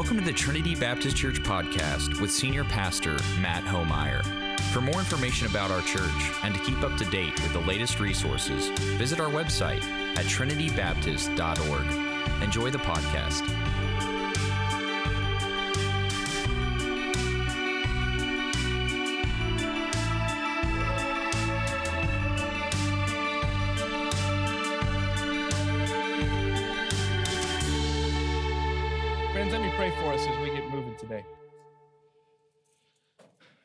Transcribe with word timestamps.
Welcome 0.00 0.16
to 0.16 0.24
the 0.24 0.32
Trinity 0.32 0.74
Baptist 0.74 1.14
Church 1.14 1.42
podcast 1.42 2.22
with 2.22 2.30
Senior 2.30 2.64
Pastor 2.64 3.18
Matt 3.38 3.64
Homeyer. 3.64 4.24
For 4.72 4.80
more 4.80 4.98
information 4.98 5.46
about 5.46 5.70
our 5.70 5.82
church 5.82 6.32
and 6.42 6.54
to 6.54 6.60
keep 6.62 6.82
up 6.82 6.96
to 6.96 7.04
date 7.04 7.34
with 7.42 7.52
the 7.52 7.60
latest 7.60 8.00
resources, 8.00 8.70
visit 8.96 9.20
our 9.20 9.28
website 9.28 9.84
at 10.16 10.24
trinitybaptist.org. 10.24 12.42
Enjoy 12.42 12.70
the 12.70 12.78
podcast. 12.78 13.46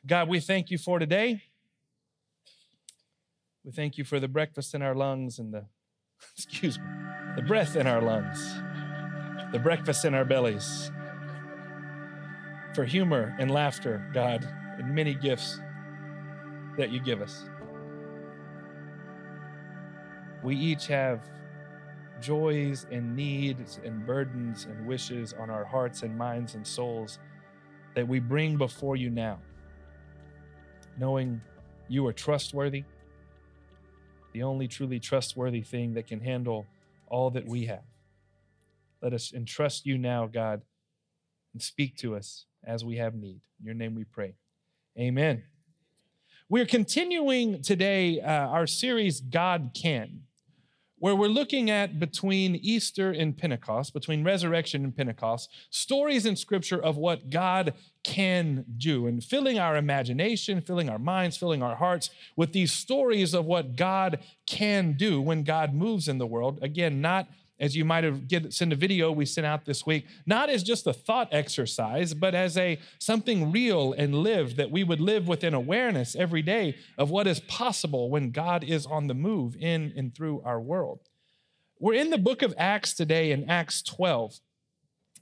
God, 0.06 0.28
we 0.28 0.38
thank 0.38 0.70
you 0.70 0.78
for 0.78 1.00
today. 1.00 1.42
We 3.64 3.72
thank 3.72 3.98
you 3.98 4.04
for 4.04 4.20
the 4.20 4.28
breakfast 4.28 4.72
in 4.72 4.80
our 4.80 4.94
lungs 4.94 5.40
and 5.40 5.52
the, 5.52 5.64
excuse 6.38 6.78
me, 6.78 6.84
the 7.34 7.42
breath 7.42 7.74
in 7.74 7.88
our 7.88 8.00
lungs, 8.00 8.54
the 9.50 9.58
breakfast 9.58 10.04
in 10.04 10.14
our 10.14 10.24
bellies, 10.24 10.92
for 12.72 12.84
humor 12.84 13.34
and 13.40 13.50
laughter, 13.50 14.08
God, 14.14 14.48
and 14.78 14.94
many 14.94 15.12
gifts 15.12 15.58
that 16.78 16.90
you 16.92 17.00
give 17.00 17.20
us. 17.20 17.44
We 20.44 20.54
each 20.54 20.86
have 20.86 21.28
joys 22.20 22.86
and 22.92 23.16
needs 23.16 23.80
and 23.84 24.06
burdens 24.06 24.66
and 24.66 24.86
wishes 24.86 25.32
on 25.32 25.50
our 25.50 25.64
hearts 25.64 26.02
and 26.02 26.16
minds 26.16 26.54
and 26.54 26.64
souls 26.64 27.18
that 27.96 28.06
we 28.06 28.20
bring 28.20 28.56
before 28.56 28.94
you 28.94 29.10
now, 29.10 29.38
knowing 30.98 31.40
you 31.88 32.06
are 32.06 32.12
trustworthy, 32.12 32.84
the 34.32 34.42
only 34.42 34.68
truly 34.68 34.98
trustworthy 34.98 35.62
thing 35.62 35.94
that 35.94 36.06
can 36.06 36.20
handle 36.20 36.66
all 37.08 37.30
that 37.30 37.46
we 37.46 37.66
have. 37.66 37.84
Let 39.02 39.12
us 39.12 39.32
entrust 39.32 39.86
you 39.86 39.98
now, 39.98 40.26
God, 40.26 40.62
and 41.52 41.62
speak 41.62 41.96
to 41.98 42.16
us 42.16 42.46
as 42.64 42.84
we 42.84 42.96
have 42.96 43.14
need. 43.14 43.40
In 43.60 43.66
your 43.66 43.74
name 43.74 43.94
we 43.94 44.04
pray. 44.04 44.34
Amen. 44.98 45.44
We're 46.48 46.66
continuing 46.66 47.62
today 47.62 48.20
uh, 48.20 48.28
our 48.28 48.66
series, 48.66 49.20
God 49.20 49.70
Can 49.74 50.25
where 50.98 51.14
we're 51.14 51.28
looking 51.28 51.70
at 51.70 51.98
between 51.98 52.56
Easter 52.56 53.10
and 53.10 53.36
Pentecost, 53.36 53.92
between 53.92 54.24
resurrection 54.24 54.84
and 54.84 54.96
Pentecost, 54.96 55.50
stories 55.70 56.24
in 56.24 56.36
Scripture 56.36 56.82
of 56.82 56.96
what 56.96 57.28
God 57.28 57.74
can 58.02 58.64
do 58.78 59.06
and 59.06 59.22
filling 59.22 59.58
our 59.58 59.76
imagination, 59.76 60.60
filling 60.60 60.88
our 60.88 60.98
minds, 60.98 61.36
filling 61.36 61.62
our 61.62 61.76
hearts 61.76 62.10
with 62.36 62.52
these 62.52 62.72
stories 62.72 63.34
of 63.34 63.44
what 63.44 63.76
God 63.76 64.20
can 64.46 64.92
do 64.92 65.20
when 65.20 65.42
God 65.42 65.74
moves 65.74 66.08
in 66.08 66.18
the 66.18 66.26
world. 66.26 66.58
Again, 66.62 67.00
not 67.00 67.28
as 67.58 67.76
you 67.76 67.84
might 67.84 68.04
have 68.04 68.28
get 68.28 68.52
sent 68.52 68.72
a 68.72 68.76
video 68.76 69.10
we 69.10 69.24
sent 69.24 69.46
out 69.46 69.64
this 69.64 69.86
week 69.86 70.06
not 70.26 70.48
as 70.48 70.62
just 70.62 70.86
a 70.86 70.92
thought 70.92 71.28
exercise 71.32 72.14
but 72.14 72.34
as 72.34 72.56
a 72.56 72.78
something 72.98 73.50
real 73.52 73.92
and 73.92 74.14
lived 74.14 74.56
that 74.56 74.70
we 74.70 74.84
would 74.84 75.00
live 75.00 75.28
within 75.28 75.54
awareness 75.54 76.14
every 76.16 76.42
day 76.42 76.76
of 76.98 77.10
what 77.10 77.26
is 77.26 77.40
possible 77.40 78.10
when 78.10 78.30
god 78.30 78.62
is 78.64 78.86
on 78.86 79.06
the 79.06 79.14
move 79.14 79.56
in 79.56 79.92
and 79.96 80.14
through 80.14 80.40
our 80.44 80.60
world. 80.60 81.00
We're 81.78 81.94
in 81.94 82.10
the 82.10 82.18
book 82.18 82.42
of 82.42 82.54
acts 82.56 82.94
today 82.94 83.32
in 83.32 83.48
acts 83.50 83.82
12 83.82 84.40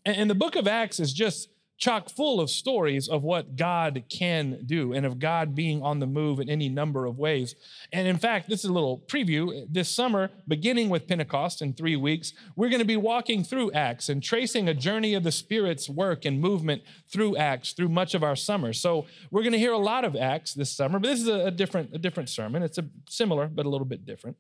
and 0.05 0.29
the 0.29 0.35
book 0.35 0.55
of 0.57 0.69
acts 0.69 1.01
is 1.01 1.13
just 1.13 1.49
chock 1.77 2.09
full 2.09 2.41
of 2.41 2.51
stories 2.51 3.09
of 3.09 3.23
what 3.23 3.57
God 3.57 4.05
can 4.09 4.61
do 4.65 4.93
and 4.93 5.05
of 5.05 5.19
God 5.19 5.55
being 5.55 5.83
on 5.83 5.99
the 5.99 6.07
move 6.07 6.39
in 6.39 6.49
any 6.49 6.69
number 6.69 7.05
of 7.05 7.19
ways. 7.19 7.55
And 7.93 8.07
in 8.07 8.17
fact, 8.17 8.49
this 8.49 8.61
is 8.61 8.71
a 8.71 8.73
little 8.73 9.03
preview. 9.09 9.67
This 9.69 9.89
summer, 9.89 10.31
beginning 10.47 10.89
with 10.89 11.09
Pentecost 11.09 11.61
in 11.63 11.73
three 11.73 11.97
weeks, 11.97 12.33
we're 12.55 12.69
going 12.69 12.81
to 12.81 12.85
be 12.85 12.97
walking 12.97 13.43
through 13.43 13.73
Acts 13.73 14.09
and 14.09 14.23
tracing 14.23 14.69
a 14.69 14.75
journey 14.75 15.15
of 15.15 15.25
the 15.25 15.33
Spirit's 15.33 15.89
work 15.89 16.25
and 16.25 16.41
movement 16.41 16.83
through 17.09 17.37
Acts 17.37 17.73
through 17.73 17.89
much 17.89 18.15
of 18.15 18.23
our 18.23 18.37
summer. 18.37 18.73
So 18.73 19.07
we're 19.31 19.43
going 19.43 19.53
to 19.53 19.59
hear 19.59 19.73
a 19.73 19.79
lot 19.79 20.05
of 20.05 20.15
Acts 20.15 20.55
this 20.55 20.71
summer, 20.71 20.99
but 21.01 21.09
this 21.09 21.21
is 21.21 21.29
a, 21.29 21.51
different, 21.51 21.91
a 21.93 21.99
different 21.99 22.29
sermon. 22.29 22.63
It's 22.63 22.79
a 22.79 22.87
similar, 23.09 23.49
but 23.49 23.67
a 23.67 23.69
little 23.69 23.87
bit 23.87 24.07
different. 24.07 24.37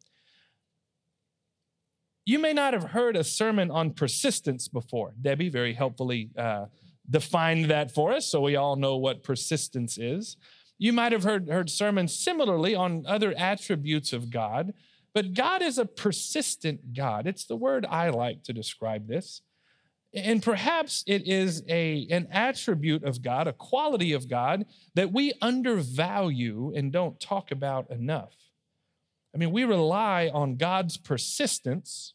You 2.26 2.38
may 2.38 2.54
not 2.54 2.72
have 2.72 2.84
heard 2.84 3.16
a 3.16 3.24
sermon 3.24 3.70
on 3.70 3.90
persistence 3.90 4.66
before. 4.66 5.12
Debbie 5.20 5.50
very 5.50 5.74
helpfully 5.74 6.30
uh, 6.38 6.66
defined 7.08 7.66
that 7.66 7.92
for 7.92 8.12
us, 8.12 8.26
so 8.26 8.40
we 8.40 8.56
all 8.56 8.76
know 8.76 8.96
what 8.96 9.22
persistence 9.22 9.98
is. 9.98 10.36
You 10.78 10.92
might 10.92 11.12
have 11.12 11.22
heard, 11.22 11.48
heard 11.48 11.70
sermons 11.70 12.14
similarly 12.16 12.74
on 12.74 13.04
other 13.06 13.34
attributes 13.36 14.12
of 14.12 14.30
God, 14.30 14.74
but 15.12 15.34
God 15.34 15.62
is 15.62 15.78
a 15.78 15.86
persistent 15.86 16.92
God. 16.94 17.26
It's 17.26 17.44
the 17.44 17.56
word 17.56 17.86
I 17.88 18.08
like 18.08 18.42
to 18.44 18.52
describe 18.52 19.06
this. 19.06 19.42
And 20.12 20.42
perhaps 20.42 21.02
it 21.06 21.26
is 21.26 21.64
a, 21.68 22.06
an 22.10 22.28
attribute 22.30 23.04
of 23.04 23.20
God, 23.20 23.48
a 23.48 23.52
quality 23.52 24.12
of 24.12 24.28
God 24.28 24.64
that 24.94 25.12
we 25.12 25.32
undervalue 25.42 26.72
and 26.74 26.92
don't 26.92 27.18
talk 27.20 27.50
about 27.50 27.90
enough. 27.90 28.34
I 29.34 29.38
mean, 29.38 29.50
we 29.50 29.64
rely 29.64 30.30
on 30.32 30.56
God's 30.56 30.96
persistence, 30.96 32.14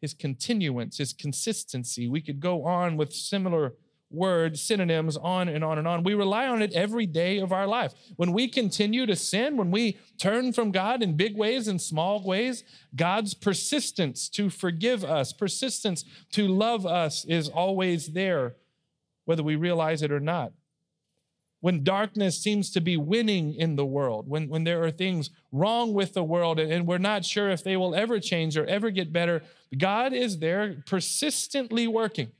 his 0.00 0.14
continuance, 0.14 0.98
his 0.98 1.12
consistency. 1.12 2.06
We 2.06 2.20
could 2.20 2.38
go 2.38 2.64
on 2.64 2.96
with 2.96 3.12
similar 3.12 3.74
words, 4.10 4.62
synonyms, 4.62 5.16
on 5.16 5.48
and 5.48 5.62
on 5.62 5.78
and 5.78 5.86
on. 5.86 6.02
We 6.02 6.14
rely 6.14 6.46
on 6.46 6.62
it 6.62 6.72
every 6.72 7.06
day 7.06 7.38
of 7.38 7.52
our 7.52 7.66
life. 7.66 7.92
When 8.16 8.32
we 8.32 8.48
continue 8.48 9.06
to 9.06 9.16
sin, 9.16 9.56
when 9.56 9.70
we 9.70 9.98
turn 10.18 10.52
from 10.52 10.70
God 10.70 11.02
in 11.02 11.16
big 11.16 11.36
ways 11.36 11.68
and 11.68 11.80
small 11.80 12.22
ways, 12.22 12.64
God's 12.96 13.34
persistence 13.34 14.28
to 14.30 14.48
forgive 14.48 15.04
us, 15.04 15.32
persistence 15.32 16.04
to 16.32 16.48
love 16.48 16.86
us 16.86 17.24
is 17.26 17.48
always 17.48 18.08
there, 18.08 18.56
whether 19.26 19.42
we 19.42 19.56
realize 19.56 20.02
it 20.02 20.12
or 20.12 20.20
not. 20.20 20.52
When 21.60 21.82
darkness 21.82 22.38
seems 22.40 22.70
to 22.70 22.80
be 22.80 22.96
winning 22.96 23.52
in 23.52 23.74
the 23.74 23.84
world, 23.84 24.28
when, 24.28 24.48
when 24.48 24.62
there 24.62 24.84
are 24.84 24.92
things 24.92 25.30
wrong 25.50 25.92
with 25.92 26.14
the 26.14 26.22
world 26.22 26.60
and, 26.60 26.72
and 26.72 26.86
we're 26.86 26.98
not 26.98 27.24
sure 27.24 27.50
if 27.50 27.64
they 27.64 27.76
will 27.76 27.96
ever 27.96 28.20
change 28.20 28.56
or 28.56 28.64
ever 28.66 28.90
get 28.90 29.12
better, 29.12 29.42
God 29.76 30.12
is 30.12 30.38
there 30.38 30.82
persistently 30.86 31.88
working 31.88 32.30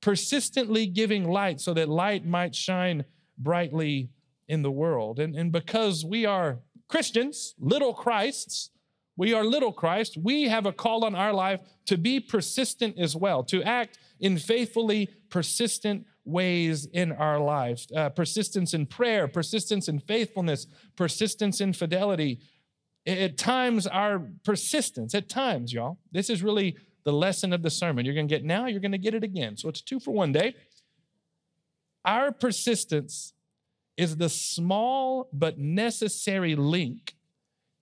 persistently 0.00 0.86
giving 0.86 1.28
light 1.28 1.60
so 1.60 1.74
that 1.74 1.88
light 1.88 2.24
might 2.24 2.54
shine 2.54 3.04
brightly 3.36 4.10
in 4.48 4.62
the 4.62 4.70
world. 4.70 5.18
And, 5.18 5.34
and 5.34 5.52
because 5.52 6.04
we 6.04 6.24
are 6.24 6.58
Christians, 6.88 7.54
little 7.58 7.92
Christs, 7.92 8.70
we 9.16 9.34
are 9.34 9.44
little 9.44 9.72
Christ, 9.72 10.16
we 10.16 10.44
have 10.44 10.64
a 10.64 10.72
call 10.72 11.04
on 11.04 11.14
our 11.14 11.32
life 11.32 11.60
to 11.86 11.98
be 11.98 12.20
persistent 12.20 12.98
as 12.98 13.16
well, 13.16 13.42
to 13.44 13.62
act 13.62 13.98
in 14.20 14.38
faithfully 14.38 15.08
persistent 15.28 16.06
ways 16.24 16.86
in 16.92 17.12
our 17.12 17.40
life. 17.40 17.86
Uh, 17.94 18.08
persistence 18.10 18.74
in 18.74 18.86
prayer, 18.86 19.26
persistence 19.26 19.88
in 19.88 19.98
faithfulness, 19.98 20.66
persistence 20.96 21.60
in 21.60 21.72
fidelity. 21.72 22.40
At 23.06 23.38
times, 23.38 23.86
our 23.86 24.22
persistence, 24.44 25.14
at 25.14 25.28
times, 25.28 25.72
y'all, 25.72 25.98
this 26.12 26.28
is 26.28 26.42
really 26.42 26.76
the 27.08 27.12
lesson 27.14 27.54
of 27.54 27.62
the 27.62 27.70
sermon. 27.70 28.04
You're 28.04 28.14
going 28.14 28.28
to 28.28 28.34
get 28.34 28.44
now, 28.44 28.66
you're 28.66 28.80
going 28.80 28.92
to 28.92 28.98
get 28.98 29.14
it 29.14 29.24
again. 29.24 29.56
So 29.56 29.70
it's 29.70 29.80
two 29.80 29.98
for 29.98 30.10
one 30.10 30.30
day. 30.30 30.54
Our 32.04 32.32
persistence 32.32 33.32
is 33.96 34.18
the 34.18 34.28
small 34.28 35.30
but 35.32 35.58
necessary 35.58 36.54
link 36.54 37.14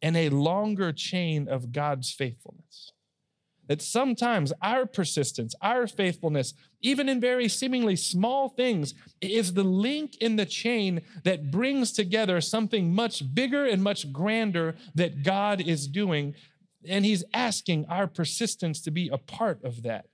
in 0.01 0.15
a 0.15 0.29
longer 0.29 0.93
chain 0.93 1.49
of 1.49 1.73
God's 1.73 2.13
faithfulness. 2.13 2.93
That 3.67 3.83
sometimes 3.83 4.53
our 4.63 4.87
persistence, 4.87 5.57
our 5.61 5.89
faithfulness, 5.89 6.55
even 6.81 7.09
in 7.09 7.21
very 7.21 7.49
seemingly 7.49 7.97
small 7.97 8.49
things, 8.49 8.95
is 9.21 9.55
the 9.55 9.65
link 9.65 10.19
in 10.19 10.37
the 10.37 10.47
chain 10.47 11.03
that 11.25 11.51
brings 11.51 11.91
together 11.91 12.41
something 12.41 12.95
much 12.95 13.35
bigger 13.35 13.67
and 13.67 13.83
much 13.83 14.13
grander 14.13 14.77
that 14.95 15.25
God 15.25 15.61
is 15.61 15.89
doing 15.89 16.37
and 16.89 17.05
he's 17.05 17.25
asking 17.33 17.87
our 17.89 18.07
persistence 18.07 18.81
to 18.83 18.91
be 18.91 19.09
a 19.13 19.19
part 19.19 19.63
of 19.65 19.83
that. 19.83 20.07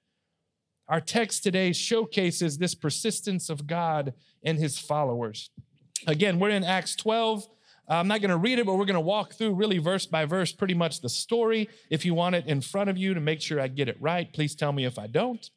Our 0.89 1.01
text 1.01 1.43
today 1.43 1.73
showcases 1.73 2.59
this 2.59 2.75
persistence 2.75 3.49
of 3.49 3.67
God 3.67 4.15
and 4.45 4.59
his 4.59 4.79
followers. 4.79 5.51
Again, 6.07 6.39
we're 6.39 6.51
in 6.51 6.65
Acts 6.65 6.97
12. 6.97 7.49
I'm 7.89 8.09
not 8.09 8.21
going 8.21 8.31
to 8.31 8.37
read 8.37 8.59
it, 8.59 8.67
but 8.67 8.75
we're 8.75 8.85
going 8.85 8.95
to 8.95 9.01
walk 9.01 9.35
through 9.35 9.55
really 9.55 9.79
verse 9.79 10.07
by 10.07 10.25
verse 10.25 10.53
pretty 10.53 10.75
much 10.75 11.01
the 11.01 11.09
story. 11.09 11.69
If 11.91 12.05
you 12.05 12.15
want 12.15 12.35
it 12.35 12.47
in 12.47 12.61
front 12.61 12.91
of 12.91 12.97
you 12.97 13.15
to 13.15 13.21
make 13.21 13.41
sure 13.41 13.61
I 13.61 13.69
get 13.69 13.89
it 13.89 13.97
right, 14.01 14.33
please 14.33 14.55
tell 14.55 14.73
me 14.73 14.85
if 14.85 14.99
I 14.99 15.07
don't. 15.07 15.49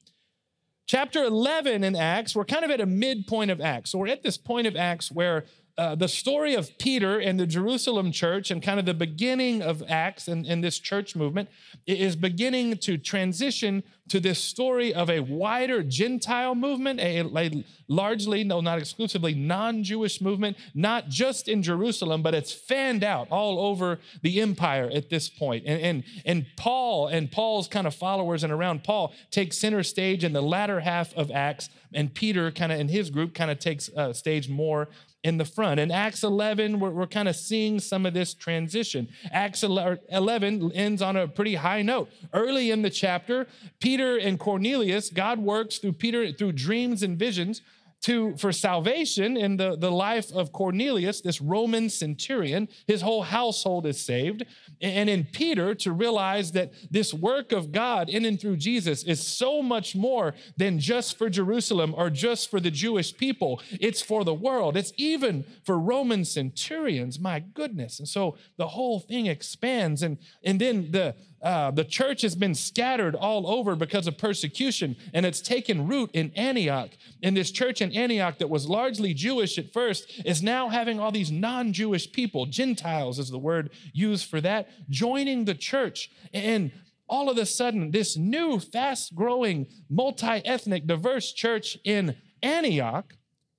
Chapter 0.87 1.23
11 1.23 1.83
in 1.83 1.95
Acts, 1.95 2.35
we're 2.35 2.45
kind 2.45 2.63
of 2.63 2.71
at 2.71 2.79
a 2.79 2.85
midpoint 2.85 3.51
of 3.51 3.59
Acts. 3.59 3.91
So 3.91 3.99
we're 3.99 4.07
at 4.07 4.21
this 4.21 4.37
point 4.37 4.67
of 4.67 4.75
Acts 4.75 5.11
where 5.11 5.45
uh, 5.77 5.93
the 5.93 6.07
story 6.07 6.55
of 6.55 6.77
Peter 6.77 7.19
and 7.19 7.37
the 7.37 7.45
Jerusalem 7.45 8.11
church 8.11 8.49
and 8.49 8.63
kind 8.63 8.79
of 8.79 8.85
the 8.85 8.93
beginning 8.93 9.61
of 9.61 9.83
Acts 9.89 10.27
and, 10.27 10.45
and 10.45 10.63
this 10.63 10.79
church 10.79 11.15
movement 11.15 11.49
is 11.85 12.15
beginning 12.15 12.77
to 12.77 12.97
transition 12.97 13.83
to 14.07 14.19
this 14.19 14.39
story 14.39 14.93
of 14.93 15.09
a 15.09 15.19
wider 15.19 15.81
Gentile 15.81 16.53
movement, 16.53 16.99
a, 16.99 17.21
a 17.21 17.65
largely, 17.87 18.43
no, 18.43 18.61
not 18.61 18.77
exclusively, 18.77 19.33
non 19.33 19.83
Jewish 19.83 20.21
movement, 20.21 20.57
not 20.73 21.09
just 21.09 21.47
in 21.47 21.63
Jerusalem, 21.63 22.21
but 22.21 22.35
it's 22.35 22.53
fanned 22.53 23.03
out 23.03 23.27
all 23.31 23.59
over 23.59 23.99
the 24.21 24.41
empire 24.41 24.89
at 24.93 25.09
this 25.09 25.27
point. 25.27 25.65
And, 25.65 25.81
and, 25.81 26.03
and 26.23 26.45
Paul 26.55 27.07
and 27.07 27.31
Paul's 27.31 27.67
kind 27.67 27.87
of 27.87 27.95
followers 27.95 28.43
and 28.43 28.53
around 28.53 28.83
Paul 28.83 29.13
take 29.31 29.53
center 29.53 29.83
stage 29.83 30.23
in 30.23 30.33
the 30.33 30.41
latter 30.41 30.81
half 30.81 31.13
of 31.15 31.31
Acts, 31.31 31.69
and 31.93 32.13
Peter 32.13 32.51
kind 32.51 32.71
of 32.71 32.79
in 32.79 32.89
his 32.89 33.09
group 33.09 33.33
kind 33.33 33.49
of 33.49 33.57
takes 33.57 33.89
uh, 33.89 34.13
stage 34.13 34.47
more 34.47 34.87
in 35.25 35.37
the 35.37 35.43
front. 35.43 35.79
In 35.79 35.89
Acts 35.89 36.23
11, 36.23 36.79
we're, 36.79 36.91
we're 36.91 37.07
kind 37.07 37.27
of 37.27 37.35
seeing 37.35 37.79
some 37.79 38.05
of 38.05 38.13
this 38.13 38.35
transition. 38.35 39.09
Acts 39.31 39.63
11 39.63 40.71
ends 40.71 41.01
on 41.01 41.15
a 41.17 41.27
pretty 41.27 41.55
high 41.55 41.81
note. 41.81 42.11
Early 42.31 42.69
in 42.69 42.83
the 42.83 42.91
chapter, 42.91 43.47
Peter 43.79 44.17
and 44.17 44.39
Cornelius, 44.39 45.09
God 45.09 45.39
works 45.39 45.79
through 45.79 45.93
Peter 45.93 46.31
through 46.31 46.51
dreams 46.51 47.01
and 47.01 47.17
visions 47.17 47.63
to 48.03 48.35
for 48.37 48.51
salvation 48.51 49.35
in 49.35 49.57
the, 49.57 49.75
the 49.75 49.91
life 49.91 50.31
of 50.31 50.51
Cornelius, 50.51 51.21
this 51.21 51.41
Roman 51.41 51.89
centurion. 51.89 52.67
His 52.87 53.01
whole 53.01 53.23
household 53.23 53.85
is 53.85 53.99
saved. 53.99 54.45
And 54.81 55.09
in 55.09 55.25
Peter, 55.25 55.73
to 55.75 55.91
realize 55.91 56.51
that 56.51 56.71
this 56.91 57.13
work 57.13 57.51
of 57.51 57.71
God 57.71 58.09
in 58.09 58.25
and 58.25 58.39
through 58.39 58.57
Jesus 58.57 59.03
is 59.03 59.25
so 59.25 59.61
much 59.61 59.95
more 59.95 60.35
than 60.57 60.79
just 60.79 61.17
for 61.17 61.29
Jerusalem 61.29 61.95
or 61.97 62.09
just 62.09 62.51
for 62.51 62.59
the 62.59 62.71
Jewish 62.71 63.15
people. 63.15 63.61
It's 63.71 64.01
for 64.01 64.23
the 64.23 64.33
world. 64.33 64.77
It's 64.77 64.93
even 64.97 65.45
for 65.63 65.79
Roman 65.79 66.25
centurions. 66.25 67.19
My 67.19 67.39
goodness. 67.39 67.99
And 67.99 68.07
so 68.07 68.37
the 68.57 68.67
whole 68.67 68.99
thing 68.99 69.25
expands. 69.25 70.03
And, 70.03 70.17
and 70.43 70.61
then 70.61 70.91
the 70.91 71.15
uh, 71.45 71.69
the 71.69 71.85
church 71.85 72.23
has 72.23 72.33
been 72.33 72.55
scattered 72.55 73.13
all 73.13 73.47
over 73.47 73.75
because 73.75 74.07
of 74.07 74.17
persecution, 74.17 74.95
and 75.13 75.27
it's 75.27 75.41
taken 75.41 75.87
root 75.87 76.09
in 76.11 76.31
Antioch. 76.35 76.89
And 77.21 77.37
this 77.37 77.51
church 77.51 77.81
in 77.81 77.91
Antioch, 77.91 78.39
that 78.39 78.49
was 78.49 78.67
largely 78.67 79.13
Jewish 79.13 79.59
at 79.59 79.71
first, 79.71 80.23
is 80.25 80.41
now 80.41 80.69
having 80.69 80.99
all 80.99 81.11
these 81.11 81.31
non 81.31 81.71
Jewish 81.71 82.11
people, 82.11 82.47
Gentiles 82.47 83.19
is 83.19 83.29
the 83.29 83.37
word 83.37 83.69
used 83.93 84.27
for 84.27 84.41
that, 84.41 84.69
joining 84.89 85.45
the 85.45 85.53
church. 85.53 86.09
And 86.33 86.71
all 87.07 87.29
of 87.29 87.37
a 87.37 87.45
sudden, 87.45 87.91
this 87.91 88.17
new, 88.17 88.59
fast 88.59 89.13
growing, 89.13 89.67
multi 89.87 90.43
ethnic, 90.45 90.87
diverse 90.87 91.31
church 91.31 91.77
in 91.83 92.15
Antioch 92.41 93.13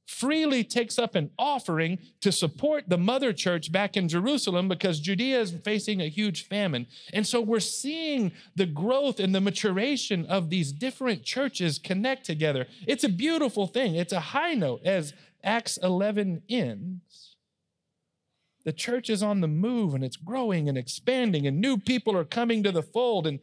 freely 0.07 0.63
takes 0.63 0.99
up 0.99 1.15
an 1.17 1.31
offering 1.39 1.99
to 2.21 2.31
support 2.31 2.85
the 2.89 2.97
mother 2.97 3.33
church 3.33 3.73
back 3.73 3.97
in 3.97 4.09
Jerusalem 4.09 4.69
because 4.69 5.01
Judea 5.01 5.41
is 5.41 5.55
facing 5.65 6.01
a 6.01 6.09
huge 6.09 6.47
famine. 6.47 6.87
And 7.13 7.27
so 7.27 7.41
we're 7.41 7.61
seeing 7.61 8.33
the 8.55 8.67
growth 8.67 9.19
and 9.19 9.35
the 9.35 9.41
maturation 9.41 10.25
of 10.27 10.49
these 10.49 10.73
different 10.73 11.25
churches 11.25 11.79
connect 11.79 12.25
together. 12.25 12.67
It's 12.87 13.05
a 13.05 13.09
beautiful 13.09 13.67
thing. 13.67 13.97
It's 13.97 14.13
a 14.13 14.21
high 14.21 14.55
note 14.55 14.83
as 14.85 15.13
Acts 15.43 15.77
11 15.83 16.43
ends. 16.49 17.37
The 18.65 18.73
church 18.73 19.11
is 19.11 19.23
on 19.23 19.41
the 19.41 19.49
move 19.49 19.95
and 19.95 20.05
it's 20.05 20.17
growing 20.17 20.69
and 20.69 20.79
expanding, 20.79 21.47
and 21.47 21.61
new 21.61 21.79
people 21.79 22.17
are 22.17 22.25
coming 22.25 22.63
to 22.65 22.73
the 22.73 22.83
fold. 22.83 23.27
And 23.27 23.39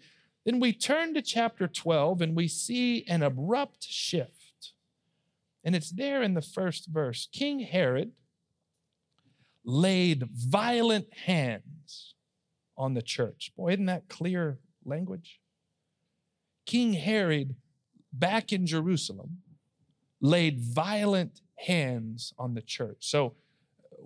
then 0.46 0.60
we 0.60 0.74
turn 0.74 1.14
to 1.14 1.22
chapter 1.22 1.68
12 1.68 2.22
and 2.22 2.36
we 2.36 2.48
see 2.48 3.06
an 3.08 3.24
abrupt 3.24 3.84
shift 3.84 4.43
and 5.64 5.76
it's 5.76 5.92
there 5.92 6.22
in 6.22 6.34
the 6.34 6.42
first 6.42 6.88
verse. 6.88 7.28
King 7.32 7.60
Herod 7.60 8.12
laid 9.64 10.28
violent 10.32 11.08
hands 11.26 12.16
on 12.78 12.94
the 12.94 13.02
church. 13.02 13.52
Boy, 13.56 13.74
isn't 13.74 13.86
that 13.86 14.10
clear 14.10 14.60
language? 14.84 15.40
King 16.66 16.94
Herod, 16.94 17.56
back 18.12 18.52
in 18.52 18.66
Jerusalem, 18.66 19.40
laid 20.22 20.60
violent 20.60 21.42
hands 21.60 22.34
on 22.38 22.54
the 22.54 22.62
church. 22.62 22.98
So, 23.00 23.36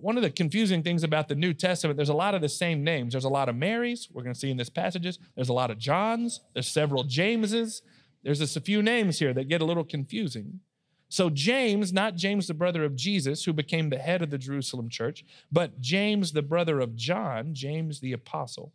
one 0.00 0.16
of 0.16 0.22
the 0.22 0.30
confusing 0.30 0.84
things 0.84 1.02
about 1.02 1.26
the 1.26 1.34
New 1.34 1.52
Testament, 1.52 1.96
there's 1.96 2.08
a 2.08 2.14
lot 2.14 2.34
of 2.34 2.40
the 2.40 2.48
same 2.48 2.84
names. 2.84 3.14
There's 3.14 3.24
a 3.24 3.28
lot 3.28 3.48
of 3.48 3.56
Marys, 3.56 4.08
we're 4.12 4.22
going 4.22 4.34
to 4.34 4.38
see 4.38 4.50
in 4.50 4.56
this 4.56 4.70
passages. 4.70 5.18
There's 5.34 5.48
a 5.48 5.52
lot 5.52 5.72
of 5.72 5.78
Johns, 5.78 6.40
there's 6.54 6.68
several 6.68 7.02
Jameses. 7.02 7.82
There's 8.22 8.38
just 8.38 8.56
a 8.56 8.60
few 8.60 8.82
names 8.82 9.18
here 9.18 9.32
that 9.32 9.48
get 9.48 9.60
a 9.60 9.64
little 9.64 9.84
confusing. 9.84 10.60
So, 11.10 11.30
James, 11.30 11.92
not 11.92 12.16
James, 12.16 12.46
the 12.46 12.54
brother 12.54 12.84
of 12.84 12.94
Jesus, 12.94 13.44
who 13.44 13.52
became 13.52 13.88
the 13.88 13.98
head 13.98 14.20
of 14.22 14.30
the 14.30 14.38
Jerusalem 14.38 14.90
church, 14.90 15.24
but 15.50 15.80
James, 15.80 16.32
the 16.32 16.42
brother 16.42 16.80
of 16.80 16.96
John, 16.96 17.54
James 17.54 18.00
the 18.00 18.12
apostle, 18.12 18.72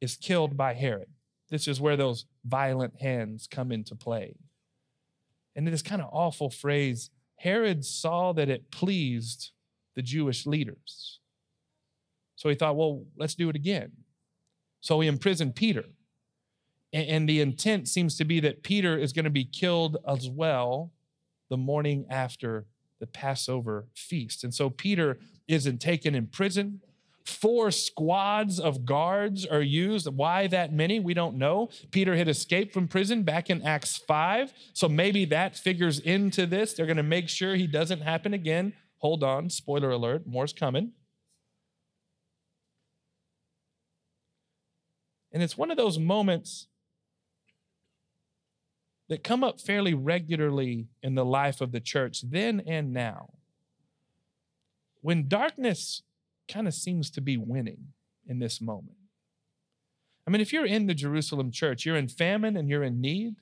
is 0.00 0.16
killed 0.16 0.56
by 0.56 0.74
Herod. 0.74 1.08
This 1.50 1.68
is 1.68 1.80
where 1.80 1.96
those 1.96 2.24
violent 2.44 3.00
hands 3.00 3.46
come 3.50 3.70
into 3.70 3.94
play. 3.94 4.36
And 5.54 5.68
this 5.68 5.82
kind 5.82 6.00
of 6.00 6.08
awful 6.10 6.48
phrase 6.48 7.10
Herod 7.36 7.84
saw 7.84 8.32
that 8.32 8.48
it 8.48 8.70
pleased 8.70 9.50
the 9.94 10.02
Jewish 10.02 10.46
leaders. 10.46 11.18
So 12.36 12.48
he 12.48 12.54
thought, 12.54 12.76
well, 12.76 13.04
let's 13.16 13.34
do 13.34 13.48
it 13.48 13.56
again. 13.56 13.92
So 14.80 15.00
he 15.00 15.08
imprisoned 15.08 15.54
Peter. 15.54 15.84
And 16.92 17.26
the 17.28 17.40
intent 17.40 17.88
seems 17.88 18.16
to 18.18 18.24
be 18.24 18.38
that 18.40 18.62
Peter 18.62 18.98
is 18.98 19.14
going 19.14 19.24
to 19.24 19.30
be 19.30 19.44
killed 19.44 19.96
as 20.06 20.28
well 20.28 20.92
the 21.48 21.56
morning 21.56 22.04
after 22.10 22.66
the 23.00 23.06
Passover 23.06 23.86
feast. 23.94 24.44
And 24.44 24.54
so 24.54 24.68
Peter 24.68 25.18
isn't 25.48 25.78
taken 25.78 26.14
in 26.14 26.26
prison. 26.26 26.82
Four 27.24 27.70
squads 27.70 28.60
of 28.60 28.84
guards 28.84 29.46
are 29.46 29.62
used. 29.62 30.06
Why 30.06 30.46
that 30.48 30.72
many? 30.72 31.00
We 31.00 31.14
don't 31.14 31.36
know. 31.36 31.70
Peter 31.90 32.16
had 32.16 32.28
escaped 32.28 32.74
from 32.74 32.88
prison 32.88 33.22
back 33.22 33.48
in 33.48 33.62
Acts 33.62 33.96
5. 33.96 34.52
So 34.74 34.88
maybe 34.88 35.24
that 35.26 35.56
figures 35.56 35.98
into 35.98 36.46
this. 36.46 36.74
They're 36.74 36.86
going 36.86 36.96
to 36.96 37.02
make 37.02 37.28
sure 37.28 37.54
he 37.54 37.66
doesn't 37.66 38.02
happen 38.02 38.34
again. 38.34 38.74
Hold 38.98 39.24
on, 39.24 39.50
spoiler 39.50 39.90
alert, 39.90 40.26
more's 40.26 40.52
coming. 40.52 40.92
And 45.32 45.42
it's 45.42 45.56
one 45.56 45.70
of 45.70 45.76
those 45.76 45.98
moments 45.98 46.68
that 49.12 49.22
come 49.22 49.44
up 49.44 49.60
fairly 49.60 49.92
regularly 49.92 50.86
in 51.02 51.14
the 51.14 51.24
life 51.24 51.60
of 51.60 51.70
the 51.70 51.80
church 51.80 52.22
then 52.22 52.62
and 52.66 52.94
now. 52.94 53.28
When 55.02 55.28
darkness 55.28 56.02
kind 56.50 56.66
of 56.66 56.72
seems 56.72 57.10
to 57.10 57.20
be 57.20 57.36
winning 57.36 57.88
in 58.26 58.38
this 58.38 58.58
moment. 58.58 58.96
I 60.26 60.30
mean, 60.30 60.40
if 60.40 60.50
you're 60.50 60.64
in 60.64 60.86
the 60.86 60.94
Jerusalem 60.94 61.50
church, 61.50 61.84
you're 61.84 61.98
in 61.98 62.08
famine 62.08 62.56
and 62.56 62.70
you're 62.70 62.82
in 62.82 63.02
need, 63.02 63.36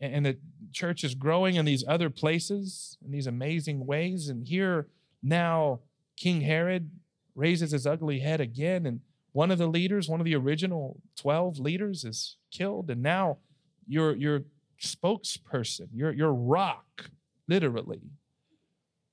and 0.00 0.24
the 0.24 0.38
church 0.70 1.02
is 1.02 1.16
growing 1.16 1.56
in 1.56 1.64
these 1.64 1.82
other 1.88 2.08
places 2.08 2.96
in 3.04 3.10
these 3.10 3.26
amazing 3.26 3.84
ways, 3.84 4.28
and 4.28 4.46
here 4.46 4.86
now 5.24 5.80
King 6.16 6.42
Herod 6.42 6.88
raises 7.34 7.72
his 7.72 7.84
ugly 7.84 8.20
head 8.20 8.40
again, 8.40 8.86
and 8.86 9.00
one 9.32 9.50
of 9.50 9.58
the 9.58 9.66
leaders, 9.66 10.08
one 10.08 10.20
of 10.20 10.24
the 10.24 10.36
original 10.36 11.00
12 11.16 11.58
leaders, 11.58 12.04
is 12.04 12.36
killed, 12.52 12.88
and 12.90 13.02
now 13.02 13.38
your, 13.86 14.14
your 14.16 14.44
spokesperson, 14.80 15.88
your, 15.92 16.12
your 16.12 16.32
rock, 16.32 17.10
literally, 17.48 18.02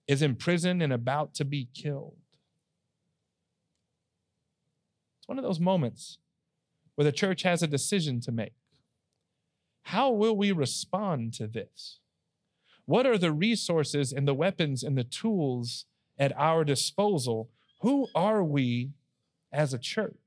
is 0.08 0.22
in 0.22 0.36
prison 0.36 0.82
and 0.82 0.92
about 0.92 1.34
to 1.36 1.46
be 1.46 1.70
killed. 1.74 2.18
It's 5.20 5.28
one 5.28 5.38
of 5.38 5.44
those 5.44 5.60
moments 5.60 6.18
where 6.96 7.06
the 7.06 7.12
church 7.12 7.44
has 7.44 7.64
a 7.64 7.68
decision 7.68 8.20
to 8.22 8.32
make. 8.32 8.54
How 9.84 10.12
will 10.12 10.36
we 10.36 10.52
respond 10.52 11.34
to 11.36 11.48
this? 11.48 12.00
What 12.86 13.06
are 13.06 13.18
the 13.18 13.32
resources 13.32 14.12
and 14.12 14.28
the 14.28 14.34
weapons 14.34 14.84
and 14.84 14.98
the 14.98 15.04
tools 15.04 15.86
at 16.20 16.38
our 16.38 16.64
disposal? 16.64 17.50
Who 17.82 18.08
are 18.14 18.44
we 18.44 18.92
as 19.52 19.74
a 19.74 19.80
church? 19.80 20.21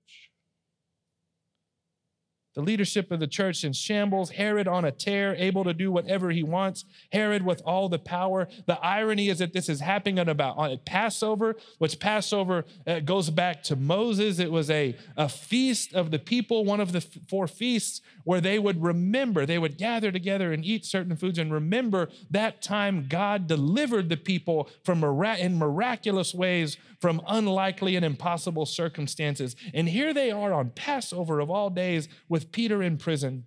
The 2.55 2.63
leadership 2.63 3.11
of 3.11 3.19
the 3.19 3.27
church 3.27 3.65
in 3.65 3.73
shambles, 3.73 4.31
Herod 4.31 4.69
on 4.69 4.85
a 4.85 4.93
tear, 4.93 5.35
able 5.37 5.65
to 5.65 5.75
do 5.75 5.91
whatever 5.91 6.31
he 6.31 6.45
wants, 6.45 6.85
Herod 7.13 7.45
with 7.45 7.61
all 7.65 7.89
the 7.89 7.99
power. 7.99 8.49
The 8.67 8.79
irony 8.81 9.29
is 9.29 9.41
that 9.41 9.53
this 9.53 9.69
is 9.69 9.81
happening 9.81 10.21
at 10.21 10.29
about 10.29 10.57
on 10.57 10.79
Passover, 10.85 11.57
which 11.79 11.99
Passover 11.99 12.65
uh, 12.87 13.01
goes 13.01 13.31
back 13.31 13.65
to 13.65 13.77
Moses. 13.77 14.39
It 14.39 14.53
was 14.53 14.71
a, 14.71 14.97
a 15.17 15.29
feast 15.29 15.95
of 15.95 16.13
the 16.13 16.19
people, 16.19 16.65
one 16.65 16.81
of 16.81 16.93
the 16.93 17.01
four 17.01 17.49
feasts 17.49 18.01
where 18.23 18.41
they 18.41 18.59
would 18.59 18.83
remember, 18.83 19.45
they 19.47 19.59
would 19.59 19.77
gather 19.77 20.13
together 20.13 20.53
and 20.53 20.65
eat 20.65 20.87
certain 20.87 21.17
foods 21.17 21.39
and 21.39 21.53
remember 21.53 22.09
that 22.31 22.63
time 22.63 23.07
God 23.09 23.47
delivered 23.47 24.09
the 24.09 24.17
people 24.17 24.71
from 24.85 25.03
in 25.05 25.59
miraculous 25.59 26.35
ways 26.35 26.77
from 27.01 27.21
unlikely 27.29 27.97
and 27.97 28.05
impossible 28.05 28.65
circumstances. 28.65 29.57
And 29.75 29.89
here 29.89 30.15
they 30.15 30.31
are 30.31 30.53
on 30.53 30.71
Passover 30.71 31.41
of 31.41 31.51
all 31.51 31.69
days 31.69 32.09
with 32.45 32.53
Peter 32.53 32.83
in 32.83 32.99
prison, 32.99 33.45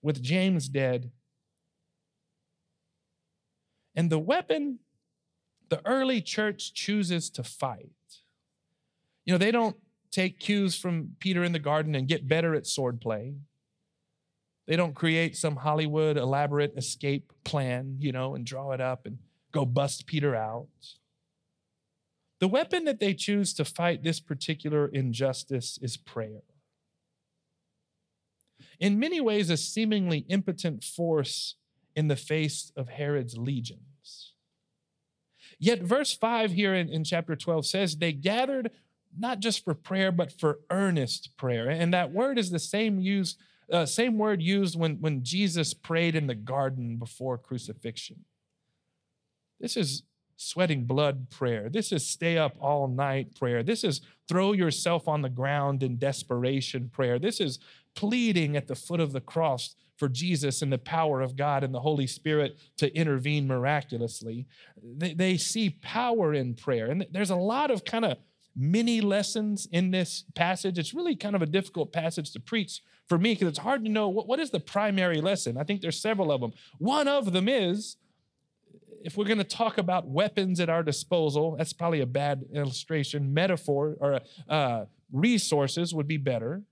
with 0.00 0.22
James 0.22 0.66
dead. 0.66 1.10
And 3.94 4.08
the 4.08 4.18
weapon 4.18 4.78
the 5.68 5.80
early 5.86 6.20
church 6.20 6.72
chooses 6.74 7.30
to 7.30 7.42
fight. 7.42 7.90
You 9.24 9.32
know, 9.32 9.38
they 9.38 9.50
don't 9.50 9.76
take 10.10 10.38
cues 10.38 10.76
from 10.76 11.16
Peter 11.18 11.44
in 11.44 11.52
the 11.52 11.58
garden 11.58 11.94
and 11.94 12.08
get 12.08 12.28
better 12.28 12.54
at 12.54 12.64
swordplay. 12.64 13.36
They 14.66 14.76
don't 14.76 14.94
create 14.94 15.36
some 15.36 15.56
Hollywood 15.56 16.16
elaborate 16.16 16.74
escape 16.76 17.32
plan, 17.44 17.96
you 18.00 18.12
know, 18.12 18.34
and 18.34 18.44
draw 18.44 18.72
it 18.72 18.80
up 18.80 19.06
and 19.06 19.18
go 19.50 19.64
bust 19.64 20.06
Peter 20.06 20.34
out. 20.34 20.68
The 22.40 22.48
weapon 22.48 22.84
that 22.84 23.00
they 23.00 23.14
choose 23.14 23.54
to 23.54 23.64
fight 23.64 24.02
this 24.02 24.20
particular 24.20 24.88
injustice 24.88 25.78
is 25.80 25.96
prayer. 25.96 26.42
In 28.80 28.98
many 28.98 29.20
ways, 29.20 29.50
a 29.50 29.56
seemingly 29.56 30.24
impotent 30.28 30.84
force 30.84 31.56
in 31.94 32.08
the 32.08 32.16
face 32.16 32.72
of 32.76 32.88
Herod's 32.88 33.36
legions. 33.36 34.32
Yet, 35.58 35.82
verse 35.82 36.12
5 36.14 36.52
here 36.52 36.74
in, 36.74 36.88
in 36.88 37.04
chapter 37.04 37.36
12 37.36 37.66
says, 37.66 37.96
They 37.96 38.12
gathered 38.12 38.70
not 39.16 39.40
just 39.40 39.64
for 39.64 39.74
prayer, 39.74 40.10
but 40.10 40.32
for 40.32 40.60
earnest 40.70 41.36
prayer. 41.36 41.68
And 41.68 41.92
that 41.92 42.12
word 42.12 42.38
is 42.38 42.50
the 42.50 42.58
same 42.58 42.98
used, 42.98 43.38
uh, 43.70 43.86
same 43.86 44.18
word 44.18 44.42
used 44.42 44.78
when, 44.78 44.96
when 45.00 45.22
Jesus 45.22 45.74
prayed 45.74 46.16
in 46.16 46.26
the 46.26 46.34
garden 46.34 46.96
before 46.96 47.38
crucifixion. 47.38 48.24
This 49.60 49.76
is 49.76 50.02
sweating 50.36 50.84
blood 50.84 51.30
prayer. 51.30 51.68
This 51.68 51.92
is 51.92 52.06
stay 52.06 52.36
up 52.36 52.56
all 52.58 52.88
night 52.88 53.34
prayer. 53.36 53.62
This 53.62 53.84
is 53.84 54.00
throw 54.28 54.52
yourself 54.52 55.06
on 55.06 55.22
the 55.22 55.28
ground 55.28 55.82
in 55.82 55.98
desperation 55.98 56.88
prayer. 56.88 57.18
This 57.18 57.40
is 57.40 57.58
pleading 57.94 58.56
at 58.56 58.66
the 58.66 58.74
foot 58.74 59.00
of 59.00 59.12
the 59.12 59.20
cross 59.20 59.74
for 59.96 60.08
Jesus 60.08 60.62
and 60.62 60.72
the 60.72 60.78
power 60.78 61.20
of 61.20 61.36
God 61.36 61.62
and 61.62 61.74
the 61.74 61.80
Holy 61.80 62.06
Spirit 62.06 62.58
to 62.78 62.94
intervene 62.96 63.46
miraculously. 63.46 64.46
They, 64.82 65.14
they 65.14 65.36
see 65.36 65.70
power 65.70 66.34
in 66.34 66.54
prayer. 66.54 66.90
And 66.90 67.06
there's 67.12 67.30
a 67.30 67.36
lot 67.36 67.70
of 67.70 67.84
kind 67.84 68.04
of 68.04 68.18
mini 68.56 69.00
lessons 69.00 69.68
in 69.70 69.90
this 69.90 70.24
passage. 70.34 70.78
It's 70.78 70.94
really 70.94 71.16
kind 71.16 71.36
of 71.36 71.42
a 71.42 71.46
difficult 71.46 71.92
passage 71.92 72.32
to 72.32 72.40
preach 72.40 72.82
for 73.08 73.18
me 73.18 73.34
because 73.34 73.48
it's 73.48 73.58
hard 73.58 73.84
to 73.84 73.90
know 73.90 74.08
what, 74.08 74.26
what 74.26 74.40
is 74.40 74.50
the 74.50 74.60
primary 74.60 75.20
lesson. 75.20 75.56
I 75.56 75.64
think 75.64 75.80
there's 75.80 76.00
several 76.00 76.32
of 76.32 76.40
them. 76.40 76.52
One 76.78 77.08
of 77.08 77.32
them 77.32 77.48
is 77.48 77.96
if 79.04 79.16
we're 79.16 79.24
going 79.24 79.38
to 79.38 79.44
talk 79.44 79.78
about 79.78 80.08
weapons 80.08 80.60
at 80.60 80.68
our 80.68 80.82
disposal, 80.82 81.56
that's 81.56 81.72
probably 81.72 82.00
a 82.00 82.06
bad 82.06 82.44
illustration. 82.52 83.34
Metaphor 83.34 83.96
or 84.00 84.20
uh, 84.48 84.84
resources 85.12 85.94
would 85.94 86.08
be 86.08 86.16
better. 86.16 86.62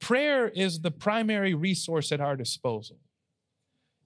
Prayer 0.00 0.48
is 0.48 0.80
the 0.80 0.90
primary 0.90 1.54
resource 1.54 2.12
at 2.12 2.20
our 2.20 2.36
disposal. 2.36 2.98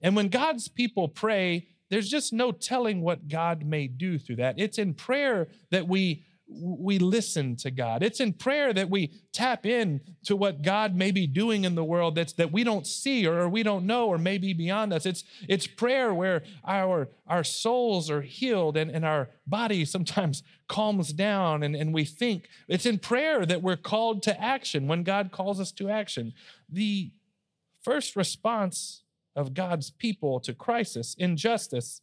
And 0.01 0.15
when 0.15 0.29
God's 0.29 0.67
people 0.67 1.07
pray, 1.07 1.67
there's 1.89 2.09
just 2.09 2.33
no 2.33 2.51
telling 2.51 3.01
what 3.01 3.27
God 3.27 3.65
may 3.65 3.87
do 3.87 4.17
through 4.17 4.37
that. 4.37 4.55
It's 4.57 4.77
in 4.77 4.93
prayer 4.93 5.49
that 5.69 5.87
we 5.87 6.25
we 6.53 6.99
listen 6.99 7.55
to 7.57 7.71
God. 7.71 8.03
It's 8.03 8.19
in 8.19 8.33
prayer 8.33 8.73
that 8.73 8.89
we 8.89 9.11
tap 9.31 9.65
in 9.65 10.01
to 10.25 10.35
what 10.35 10.61
God 10.61 10.95
may 10.95 11.11
be 11.11 11.25
doing 11.25 11.63
in 11.63 11.75
the 11.75 11.83
world 11.83 12.15
that's 12.15 12.33
that 12.33 12.51
we 12.51 12.63
don't 12.63 12.85
see 12.85 13.25
or, 13.25 13.47
we 13.47 13.63
don't 13.63 13.85
know 13.85 14.07
or 14.07 14.17
maybe 14.17 14.53
beyond 14.53 14.93
us. 14.93 15.05
It's 15.05 15.23
it's 15.47 15.67
prayer 15.67 16.13
where 16.13 16.43
our 16.65 17.09
our 17.27 17.43
souls 17.43 18.09
are 18.09 18.21
healed 18.21 18.75
and, 18.77 18.91
and 18.91 19.05
our 19.05 19.29
body 19.47 19.85
sometimes 19.85 20.43
calms 20.67 21.13
down 21.13 21.63
and, 21.63 21.75
and 21.75 21.93
we 21.93 22.05
think. 22.05 22.47
It's 22.67 22.85
in 22.85 22.99
prayer 22.99 23.45
that 23.45 23.61
we're 23.61 23.77
called 23.77 24.23
to 24.23 24.41
action 24.41 24.87
when 24.87 25.03
God 25.03 25.31
calls 25.31 25.59
us 25.59 25.71
to 25.73 25.89
action. 25.89 26.33
The 26.69 27.11
first 27.81 28.15
response 28.15 29.03
of 29.35 29.53
God's 29.53 29.89
people 29.89 30.39
to 30.41 30.53
crisis, 30.53 31.15
injustice, 31.17 32.01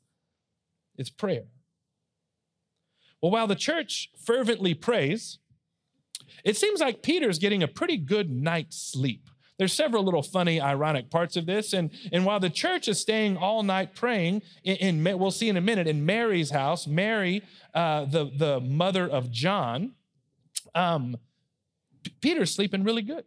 is 0.96 1.10
prayer. 1.10 1.44
Well, 3.22 3.32
while 3.32 3.46
the 3.46 3.56
church 3.56 4.10
fervently 4.24 4.74
prays, 4.74 5.38
it 6.44 6.56
seems 6.56 6.80
like 6.80 7.02
Peter's 7.02 7.38
getting 7.38 7.62
a 7.62 7.68
pretty 7.68 7.96
good 7.96 8.30
night's 8.30 8.76
sleep. 8.76 9.28
There's 9.58 9.72
several 9.72 10.04
little 10.04 10.22
funny, 10.22 10.60
ironic 10.60 11.10
parts 11.10 11.36
of 11.36 11.46
this. 11.46 11.72
And, 11.72 11.90
and 12.12 12.24
while 12.24 12.38
the 12.38 12.50
church 12.50 12.86
is 12.86 13.00
staying 13.00 13.36
all 13.36 13.64
night 13.64 13.94
praying, 13.94 14.42
in, 14.62 14.76
in 15.02 15.18
we'll 15.18 15.32
see 15.32 15.48
in 15.48 15.56
a 15.56 15.60
minute, 15.60 15.88
in 15.88 16.06
Mary's 16.06 16.50
house, 16.50 16.86
Mary, 16.86 17.42
uh, 17.74 18.04
the, 18.04 18.30
the 18.36 18.60
mother 18.60 19.08
of 19.08 19.32
John, 19.32 19.94
um, 20.76 21.16
Peter's 22.20 22.54
sleeping 22.54 22.84
really 22.84 23.02
good. 23.02 23.24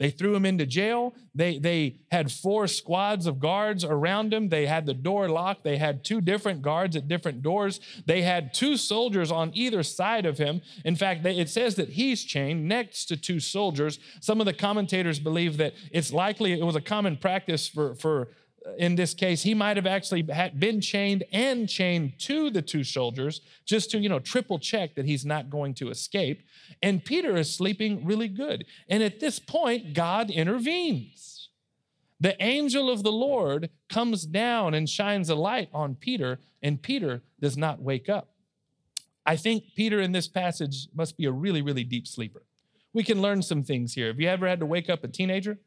They 0.00 0.08
threw 0.08 0.34
him 0.34 0.46
into 0.46 0.64
jail. 0.64 1.14
They, 1.34 1.58
they 1.58 1.96
had 2.10 2.32
four 2.32 2.66
squads 2.66 3.26
of 3.26 3.38
guards 3.38 3.84
around 3.84 4.32
him. 4.32 4.48
They 4.48 4.64
had 4.64 4.86
the 4.86 4.94
door 4.94 5.28
locked. 5.28 5.62
They 5.62 5.76
had 5.76 6.02
two 6.02 6.22
different 6.22 6.62
guards 6.62 6.96
at 6.96 7.06
different 7.06 7.42
doors. 7.42 7.80
They 8.06 8.22
had 8.22 8.54
two 8.54 8.78
soldiers 8.78 9.30
on 9.30 9.50
either 9.52 9.82
side 9.82 10.24
of 10.24 10.38
him. 10.38 10.62
In 10.86 10.96
fact, 10.96 11.22
they, 11.22 11.36
it 11.36 11.50
says 11.50 11.74
that 11.74 11.90
he's 11.90 12.24
chained 12.24 12.66
next 12.66 13.04
to 13.06 13.16
two 13.18 13.40
soldiers. 13.40 13.98
Some 14.20 14.40
of 14.40 14.46
the 14.46 14.54
commentators 14.54 15.20
believe 15.20 15.58
that 15.58 15.74
it's 15.92 16.14
likely 16.14 16.52
it 16.52 16.64
was 16.64 16.76
a 16.76 16.80
common 16.80 17.18
practice 17.18 17.68
for, 17.68 17.94
for 17.94 18.28
Uh, 18.66 18.72
in 18.74 18.94
this 18.94 19.14
case, 19.14 19.42
he 19.42 19.54
might 19.54 19.76
have 19.76 19.86
actually 19.86 20.22
been 20.22 20.80
chained 20.80 21.24
and 21.32 21.68
chained 21.68 22.18
to 22.18 22.50
the 22.50 22.62
two 22.62 22.84
soldiers 22.84 23.40
just 23.64 23.90
to, 23.90 23.98
you 23.98 24.08
know, 24.08 24.18
triple 24.18 24.58
check 24.58 24.94
that 24.94 25.06
he's 25.06 25.24
not 25.24 25.50
going 25.50 25.74
to 25.74 25.90
escape. 25.90 26.42
And 26.82 27.04
Peter 27.04 27.36
is 27.36 27.54
sleeping 27.54 28.04
really 28.04 28.28
good. 28.28 28.64
And 28.88 29.02
at 29.02 29.20
this 29.20 29.38
point, 29.38 29.94
God 29.94 30.30
intervenes. 30.30 31.48
The 32.20 32.40
angel 32.42 32.90
of 32.90 33.02
the 33.02 33.12
Lord 33.12 33.70
comes 33.88 34.26
down 34.26 34.74
and 34.74 34.88
shines 34.88 35.30
a 35.30 35.34
light 35.34 35.70
on 35.72 35.94
Peter, 35.94 36.38
and 36.62 36.82
Peter 36.82 37.22
does 37.40 37.56
not 37.56 37.80
wake 37.80 38.10
up. 38.10 38.28
I 39.24 39.36
think 39.36 39.64
Peter 39.74 40.00
in 40.00 40.12
this 40.12 40.28
passage 40.28 40.88
must 40.94 41.16
be 41.16 41.24
a 41.24 41.32
really, 41.32 41.62
really 41.62 41.84
deep 41.84 42.06
sleeper. 42.06 42.42
We 42.92 43.04
can 43.04 43.22
learn 43.22 43.42
some 43.42 43.62
things 43.62 43.94
here. 43.94 44.08
Have 44.08 44.20
you 44.20 44.28
ever 44.28 44.46
had 44.46 44.60
to 44.60 44.66
wake 44.66 44.90
up 44.90 45.04
a 45.04 45.08
teenager 45.08 45.58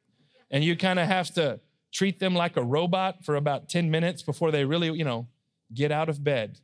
and 0.52 0.64
you 0.64 0.76
kind 0.76 1.00
of 1.00 1.08
have 1.08 1.34
to 1.36 1.60
treat 1.94 2.20
them 2.20 2.34
like 2.34 2.58
a 2.58 2.64
robot 2.64 3.24
for 3.24 3.36
about 3.36 3.70
10 3.70 3.90
minutes 3.90 4.24
before 4.24 4.52
they 4.52 4.66
really, 4.66 4.92
you 4.92 5.06
know, 5.06 5.28
get 5.74 5.92
out 5.92 6.10
of 6.10 6.24
bed, 6.24 6.60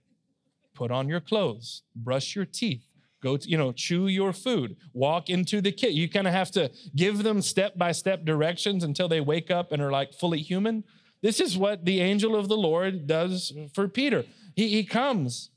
put 0.74 0.92
on 0.92 1.08
your 1.08 1.20
clothes, 1.20 1.84
brush 1.96 2.36
your 2.36 2.46
teeth, 2.46 2.86
go 3.22 3.38
to, 3.38 3.48
you 3.48 3.58
know, 3.58 3.72
chew 3.72 4.08
your 4.08 4.34
food, 4.34 4.76
walk 4.92 5.30
into 5.30 5.62
the 5.62 5.72
kit. 5.72 5.92
You 5.92 6.10
kind 6.10 6.28
of 6.28 6.34
have 6.34 6.52
to 6.52 6.72
give 6.96 7.24
them 7.24 7.42
step 7.42 7.78
by 7.78 7.92
step 7.92 8.26
directions 8.26 8.84
until 8.84 9.08
they 9.08 9.22
wake 9.22 9.52
up 9.52 9.72
and 9.72 9.82
are 9.82 9.92
like 9.92 10.14
fully 10.14 10.40
human. 10.40 10.84
This 11.22 11.40
is 11.40 11.58
what 11.58 11.86
the 11.86 12.02
angel 12.02 12.36
of 12.36 12.48
the 12.48 12.58
Lord 12.58 13.06
does 13.06 13.54
for 13.74 13.88
Peter. 13.88 14.26
He, 14.56 14.70
he 14.70 14.84
comes 14.84 15.52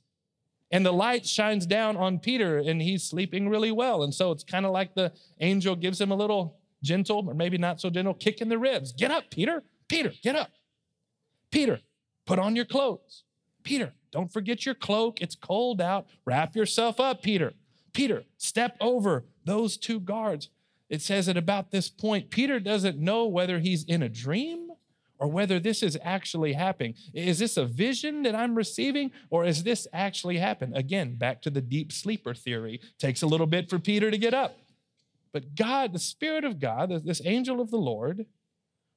and 0.71 0.85
the 0.85 0.93
light 0.93 1.26
shines 1.26 1.67
down 1.67 1.97
on 1.97 2.19
Peter 2.19 2.59
and 2.59 2.83
he's 2.83 3.05
sleeping 3.05 3.49
really 3.49 3.71
well. 3.71 4.02
And 4.02 4.12
so 4.12 4.33
it's 4.33 4.45
kind 4.45 4.67
of 4.67 4.73
like 4.73 4.95
the 4.95 5.12
angel 5.41 5.76
gives 5.76 6.00
him 6.00 6.11
a 6.11 6.17
little 6.17 6.59
gentle 6.82 7.24
or 7.28 7.34
maybe 7.34 7.58
not 7.58 7.80
so 7.80 7.90
gentle 7.90 8.14
kick 8.14 8.40
in 8.40 8.48
the 8.48 8.58
ribs. 8.58 8.92
Get 8.92 9.10
up, 9.10 9.30
Peter. 9.30 9.62
Peter, 9.88 10.12
get 10.22 10.36
up. 10.36 10.50
Peter, 11.50 11.80
put 12.26 12.38
on 12.38 12.56
your 12.56 12.64
clothes. 12.64 13.24
Peter, 13.62 13.92
don't 14.10 14.32
forget 14.32 14.66
your 14.66 14.74
cloak. 14.74 15.20
It's 15.20 15.34
cold 15.34 15.80
out. 15.80 16.06
Wrap 16.24 16.56
yourself 16.56 17.00
up, 17.00 17.22
Peter. 17.22 17.54
Peter, 17.92 18.24
step 18.38 18.76
over 18.80 19.24
those 19.44 19.76
two 19.76 20.00
guards. 20.00 20.48
It 20.88 21.02
says 21.02 21.28
at 21.28 21.36
about 21.36 21.70
this 21.70 21.88
point, 21.88 22.30
Peter 22.30 22.60
doesn't 22.60 22.98
know 22.98 23.26
whether 23.26 23.58
he's 23.58 23.84
in 23.84 24.02
a 24.02 24.08
dream 24.08 24.70
or 25.18 25.28
whether 25.28 25.60
this 25.60 25.82
is 25.82 25.96
actually 26.02 26.52
happening. 26.52 26.94
Is 27.14 27.38
this 27.38 27.56
a 27.56 27.64
vision 27.64 28.22
that 28.24 28.34
I'm 28.34 28.54
receiving 28.54 29.12
or 29.30 29.44
is 29.44 29.62
this 29.62 29.86
actually 29.92 30.38
happening? 30.38 30.76
Again, 30.76 31.14
back 31.14 31.40
to 31.42 31.50
the 31.50 31.60
deep 31.60 31.92
sleeper 31.92 32.34
theory. 32.34 32.80
Takes 32.98 33.22
a 33.22 33.26
little 33.26 33.46
bit 33.46 33.70
for 33.70 33.78
Peter 33.78 34.10
to 34.10 34.18
get 34.18 34.34
up. 34.34 34.58
But 35.32 35.54
God, 35.54 35.92
the 35.92 35.98
Spirit 35.98 36.44
of 36.44 36.60
God, 36.60 36.90
this 37.04 37.22
angel 37.24 37.60
of 37.60 37.70
the 37.70 37.78
Lord, 37.78 38.26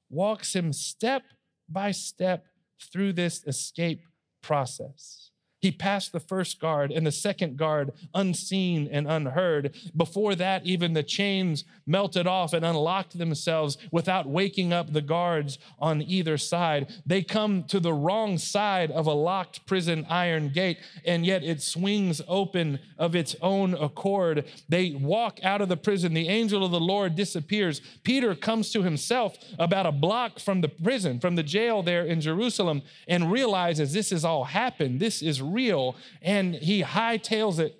walks 0.09 0.55
him 0.55 0.73
step 0.73 1.23
by 1.69 1.91
step 1.91 2.45
through 2.91 3.13
this 3.13 3.43
escape 3.45 4.01
process. 4.41 5.31
He 5.65 5.71
passed 5.71 6.11
the 6.11 6.19
first 6.19 6.59
guard 6.59 6.91
and 6.91 7.07
the 7.07 7.11
second 7.11 7.57
guard 7.57 7.91
unseen 8.13 8.87
and 8.91 9.07
unheard. 9.07 9.73
Before 9.97 10.35
that, 10.35 10.63
even 10.63 10.93
the 10.93 11.01
chains 11.01 11.63
melted 11.87 12.27
off 12.27 12.53
and 12.53 12.63
unlocked 12.63 13.17
themselves 13.17 13.75
without 13.91 14.27
waking 14.27 14.73
up 14.73 14.93
the 14.93 15.01
guards 15.01 15.57
on 15.79 16.03
either 16.03 16.37
side. 16.37 16.93
They 17.03 17.23
come 17.23 17.63
to 17.63 17.79
the 17.79 17.93
wrong 17.93 18.37
side 18.37 18.91
of 18.91 19.07
a 19.07 19.13
locked 19.13 19.65
prison 19.65 20.05
iron 20.07 20.49
gate, 20.49 20.77
and 21.03 21.25
yet 21.25 21.43
it 21.43 21.63
swings 21.63 22.21
open 22.27 22.77
of 22.99 23.15
its 23.15 23.35
own 23.41 23.73
accord. 23.73 24.45
They 24.69 24.91
walk 24.91 25.39
out 25.41 25.61
of 25.61 25.69
the 25.69 25.77
prison. 25.77 26.13
The 26.13 26.27
angel 26.27 26.63
of 26.63 26.69
the 26.69 26.79
Lord 26.79 27.15
disappears. 27.15 27.81
Peter 28.03 28.35
comes 28.35 28.71
to 28.73 28.83
himself 28.83 29.35
about 29.57 29.87
a 29.87 29.91
block 29.91 30.37
from 30.39 30.61
the 30.61 30.69
prison, 30.69 31.19
from 31.19 31.35
the 31.35 31.41
jail 31.41 31.81
there 31.81 32.05
in 32.05 32.21
Jerusalem, 32.21 32.83
and 33.07 33.31
realizes 33.31 33.93
this 33.93 34.11
has 34.11 34.23
all 34.23 34.43
happened. 34.43 34.99
This 34.99 35.23
is. 35.23 35.41
Real, 35.55 35.95
and 36.21 36.53
he 36.53 36.83
hightails 36.83 37.57
it 37.59 37.79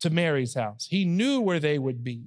to 0.00 0.10
Mary's 0.10 0.54
house. 0.54 0.88
He 0.90 1.04
knew 1.04 1.40
where 1.40 1.60
they 1.60 1.78
would 1.78 2.02
be. 2.02 2.24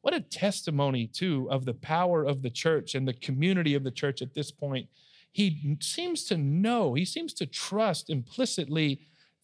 What 0.00 0.14
a 0.14 0.20
testimony, 0.20 1.06
too, 1.06 1.46
of 1.50 1.66
the 1.66 1.74
power 1.74 2.24
of 2.24 2.42
the 2.42 2.50
church 2.50 2.94
and 2.94 3.06
the 3.06 3.12
community 3.12 3.74
of 3.74 3.84
the 3.84 3.90
church 3.90 4.22
at 4.22 4.34
this 4.34 4.50
point. 4.50 4.88
he 5.32 5.76
seems 5.80 6.24
to 6.24 6.36
know, 6.36 6.94
he 6.94 7.04
seems 7.04 7.32
to 7.34 7.46
trust 7.46 8.10
implicitly 8.10 9.00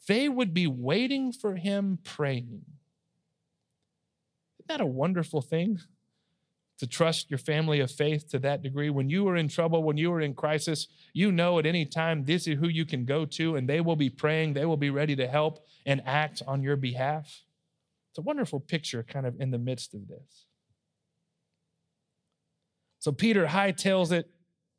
they 0.07 0.29
would 0.29 0.55
be 0.55 0.67
waiting 0.67 1.33
for 1.33 1.57
him 1.57 1.99
praying. 2.03 2.63
Isn't 4.59 4.69
that 4.69 4.81
a 4.81 4.87
wonderful 4.87 5.43
thing? 5.43 5.81
To 6.81 6.87
trust 6.87 7.31
your 7.31 7.39
family 7.39 7.81
of 7.81 7.91
faith 7.91 8.29
to 8.31 8.39
that 8.41 8.63
degree. 8.63 8.91
When 8.91 9.09
you 9.09 9.27
are 9.29 9.37
in 9.37 9.49
trouble, 9.49 9.83
when 9.83 9.97
you 9.97 10.13
are 10.13 10.21
in 10.21 10.35
crisis, 10.35 10.89
you 11.15 11.33
know 11.33 11.59
at 11.59 11.65
any 11.65 11.87
time 11.87 12.25
this 12.25 12.47
is 12.47 12.59
who 12.59 12.69
you 12.69 12.85
can 12.85 13.07
go 13.07 13.25
to, 13.25 13.57
and 13.57 13.67
they 13.67 13.81
will 13.81 13.97
be 13.97 14.11
praying, 14.11 14.53
they 14.53 14.67
will 14.67 14.77
be 14.77 14.91
ready 14.91 15.17
to 15.17 15.27
help 15.27 15.65
and 15.87 16.03
act 16.05 16.43
on 16.47 16.63
your 16.63 16.77
behalf. 16.77 17.45
It's 18.11 18.19
a 18.19 18.23
wonderful 18.23 18.61
picture, 18.61 19.03
kind 19.03 19.27
of 19.27 19.41
in 19.41 19.51
the 19.51 19.59
midst 19.59 19.95
of 19.95 20.07
this. 20.07 20.47
So 22.99 23.11
Peter 23.11 23.47
hightails 23.47 24.13
it 24.13 24.29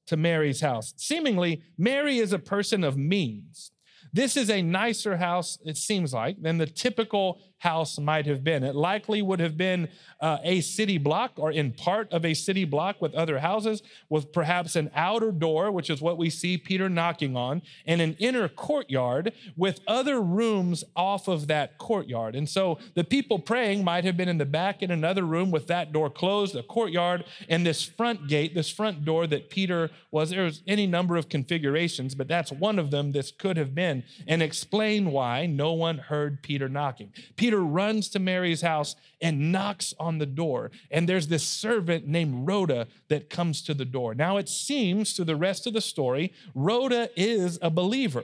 to 0.06 0.18
Mary's 0.18 0.62
house. 0.62 0.94
Seemingly, 0.98 1.64
Mary 1.78 2.20
is 2.20 2.32
a 2.32 2.40
person 2.40 2.84
of 2.84 2.96
means. 2.98 3.72
This 4.14 4.38
is 4.38 4.50
a 4.50 4.62
nicer 4.62 5.18
house, 5.18 5.58
it 5.66 5.78
seems 5.78 6.14
like, 6.14 6.42
than 6.42 6.58
the 6.58 6.66
typical 6.66 7.42
house 7.60 7.98
might 8.00 8.26
have 8.26 8.44
been. 8.44 8.64
It 8.64 8.76
likely 8.76 9.22
would 9.22 9.40
have 9.40 9.58
been 9.58 9.90
uh, 10.20 10.38
a 10.44 10.62
city 10.62 10.98
block 10.98 11.34
or 11.38 11.52
in 11.52 11.72
part 11.72 12.12
of 12.12 12.26
a 12.26 12.34
city 12.34 12.66
block 12.66 13.02
with 13.02 13.14
other 13.16 13.40
houses, 13.40 13.82
with 14.10 14.32
perhaps 14.32 14.76
an 14.76 14.92
outer 14.96 15.32
door, 15.32 15.72
which 15.72 15.90
is 15.90 16.02
what 16.02 16.18
we 16.18 16.30
see 16.30 16.58
Peter 16.58 16.90
knocking 16.90 17.36
on, 17.36 17.62
and 17.86 18.02
an 18.02 18.16
inner 18.20 18.48
courtyard 18.48 19.34
with 19.56 19.80
other 19.88 20.22
rooms 20.22 20.84
off 20.96 21.28
of 21.28 21.48
that 21.48 21.78
courtyard. 21.78 22.36
And 22.36 22.48
so 22.48 22.80
the 22.96 23.04
people 23.04 23.40
praying 23.40 23.84
might 23.84 24.04
have 24.04 24.18
been 24.18 24.30
in 24.30 24.38
the 24.38 24.46
back 24.46 24.84
in 24.84 24.92
another 24.92 25.24
room 25.24 25.52
with 25.52 25.68
that 25.68 25.92
door 25.92 26.10
closed, 26.10 26.56
a 26.56 26.64
courtyard, 26.64 27.24
and 27.50 27.66
this 27.66 27.84
front 27.84 28.28
gate, 28.28 28.54
this 28.54 28.70
front 28.70 29.06
door 29.06 29.28
that 29.28 29.50
Peter 29.50 29.90
was. 30.12 30.30
There's 30.30 30.62
any 30.68 30.86
number 30.86 31.16
of 31.16 31.30
configurations, 31.30 32.14
but 32.16 32.28
that's 32.28 32.52
one 32.52 32.78
of 32.80 32.92
them 32.92 33.12
this 33.12 33.32
could 33.32 33.58
have 33.58 33.74
been, 33.74 34.04
and 34.28 34.42
explain 34.42 35.12
why 35.12 35.46
no 35.46 35.74
one 35.74 35.98
heard 35.98 36.44
Peter 36.44 36.68
knocking. 36.70 37.12
Peter 37.36 37.47
runs 37.54 38.10
to 38.10 38.20
Mary's 38.20 38.62
house 38.62 38.96
and 39.22 39.52
knocks 39.52 39.94
on 40.00 40.18
the 40.18 40.26
door. 40.26 40.72
And 40.92 41.08
there's 41.08 41.28
this 41.28 41.44
servant 41.44 42.08
named 42.08 42.48
Rhoda 42.48 42.88
that 43.10 43.30
comes 43.30 43.62
to 43.64 43.74
the 43.74 43.86
door. 43.86 44.14
Now, 44.16 44.38
it 44.38 44.50
seems 44.50 45.14
to 45.14 45.24
the 45.24 45.36
rest 45.36 45.68
of 45.68 45.74
the 45.74 45.82
story, 45.82 46.34
Rhoda 46.54 47.10
is 47.16 47.60
a 47.62 47.70
believer. 47.70 48.24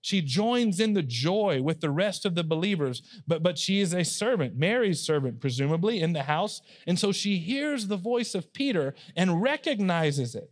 She 0.00 0.20
joins 0.20 0.80
in 0.80 0.92
the 0.92 1.02
joy 1.02 1.62
with 1.62 1.80
the 1.80 1.88
rest 1.88 2.26
of 2.26 2.34
the 2.34 2.44
believers, 2.44 3.00
but, 3.26 3.42
but 3.42 3.56
she 3.56 3.80
is 3.80 3.94
a 3.94 4.04
servant, 4.04 4.54
Mary's 4.54 5.00
servant, 5.00 5.40
presumably, 5.40 6.02
in 6.02 6.12
the 6.12 6.24
house. 6.24 6.60
And 6.86 6.98
so 6.98 7.10
she 7.10 7.38
hears 7.38 7.86
the 7.86 7.96
voice 7.96 8.34
of 8.34 8.52
Peter 8.52 8.94
and 9.16 9.40
recognizes 9.40 10.34
it 10.34 10.50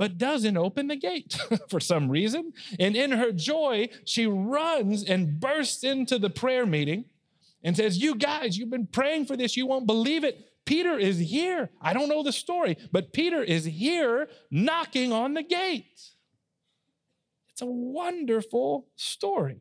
but 0.00 0.16
doesn't 0.16 0.56
open 0.56 0.86
the 0.86 0.96
gate 0.96 1.36
for 1.68 1.78
some 1.78 2.08
reason. 2.10 2.54
And 2.78 2.96
in 2.96 3.10
her 3.10 3.32
joy, 3.32 3.90
she 4.06 4.24
runs 4.24 5.04
and 5.04 5.38
bursts 5.38 5.84
into 5.84 6.18
the 6.18 6.30
prayer 6.30 6.64
meeting 6.64 7.04
and 7.62 7.76
says, 7.76 7.98
You 7.98 8.14
guys, 8.14 8.56
you've 8.56 8.70
been 8.70 8.86
praying 8.86 9.26
for 9.26 9.36
this. 9.36 9.58
You 9.58 9.66
won't 9.66 9.86
believe 9.86 10.24
it. 10.24 10.38
Peter 10.64 10.98
is 10.98 11.18
here. 11.18 11.68
I 11.82 11.92
don't 11.92 12.08
know 12.08 12.22
the 12.22 12.32
story, 12.32 12.78
but 12.90 13.12
Peter 13.12 13.42
is 13.42 13.66
here 13.66 14.30
knocking 14.50 15.12
on 15.12 15.34
the 15.34 15.42
gate. 15.42 16.00
It's 17.50 17.60
a 17.60 17.66
wonderful 17.66 18.86
story. 18.96 19.60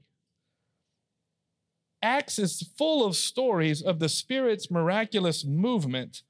Acts 2.02 2.40
is 2.40 2.66
full 2.78 3.06
of 3.06 3.18
stories 3.18 3.82
of 3.82 4.00
the 4.00 4.08
Spirit's 4.08 4.72
miraculous 4.72 5.44
movement 5.44 6.22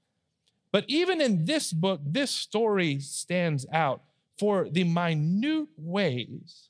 but 0.72 0.86
even 0.88 1.22
in 1.22 1.46
this 1.46 1.74
book, 1.74 2.02
this 2.04 2.32
story 2.32 3.00
stands 3.00 3.66
out 3.72 4.04
for 4.38 4.70
the 4.70 4.84
minute 4.84 5.68
ways 5.78 6.70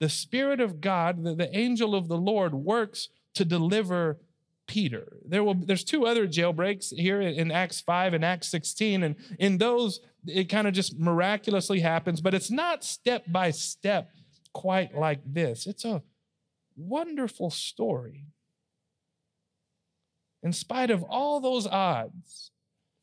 the 0.00 0.08
Spirit 0.08 0.60
of 0.60 0.80
God, 0.80 1.22
the, 1.22 1.34
the 1.34 1.56
angel 1.56 1.94
of 1.94 2.08
the 2.08 2.16
Lord, 2.16 2.54
works 2.54 3.10
to 3.34 3.44
deliver 3.44 4.18
Peter. 4.66 5.18
There 5.26 5.44
will, 5.44 5.54
there's 5.54 5.84
two 5.84 6.06
other 6.06 6.26
jailbreaks 6.26 6.92
here 6.94 7.20
in 7.20 7.50
Acts 7.50 7.80
5 7.80 8.14
and 8.14 8.24
Acts 8.24 8.48
16, 8.48 9.02
and 9.02 9.16
in 9.38 9.58
those, 9.58 10.00
it 10.26 10.44
kind 10.44 10.66
of 10.66 10.72
just 10.72 10.98
miraculously 10.98 11.80
happens, 11.80 12.20
but 12.20 12.34
it's 12.34 12.50
not 12.50 12.82
step 12.82 13.24
by 13.28 13.50
step 13.50 14.10
quite 14.52 14.96
like 14.96 15.20
this. 15.24 15.66
It's 15.66 15.84
a 15.84 16.02
wonderful 16.76 17.50
story. 17.50 18.24
In 20.42 20.52
spite 20.52 20.90
of 20.90 21.02
all 21.02 21.40
those 21.40 21.66
odds, 21.66 22.52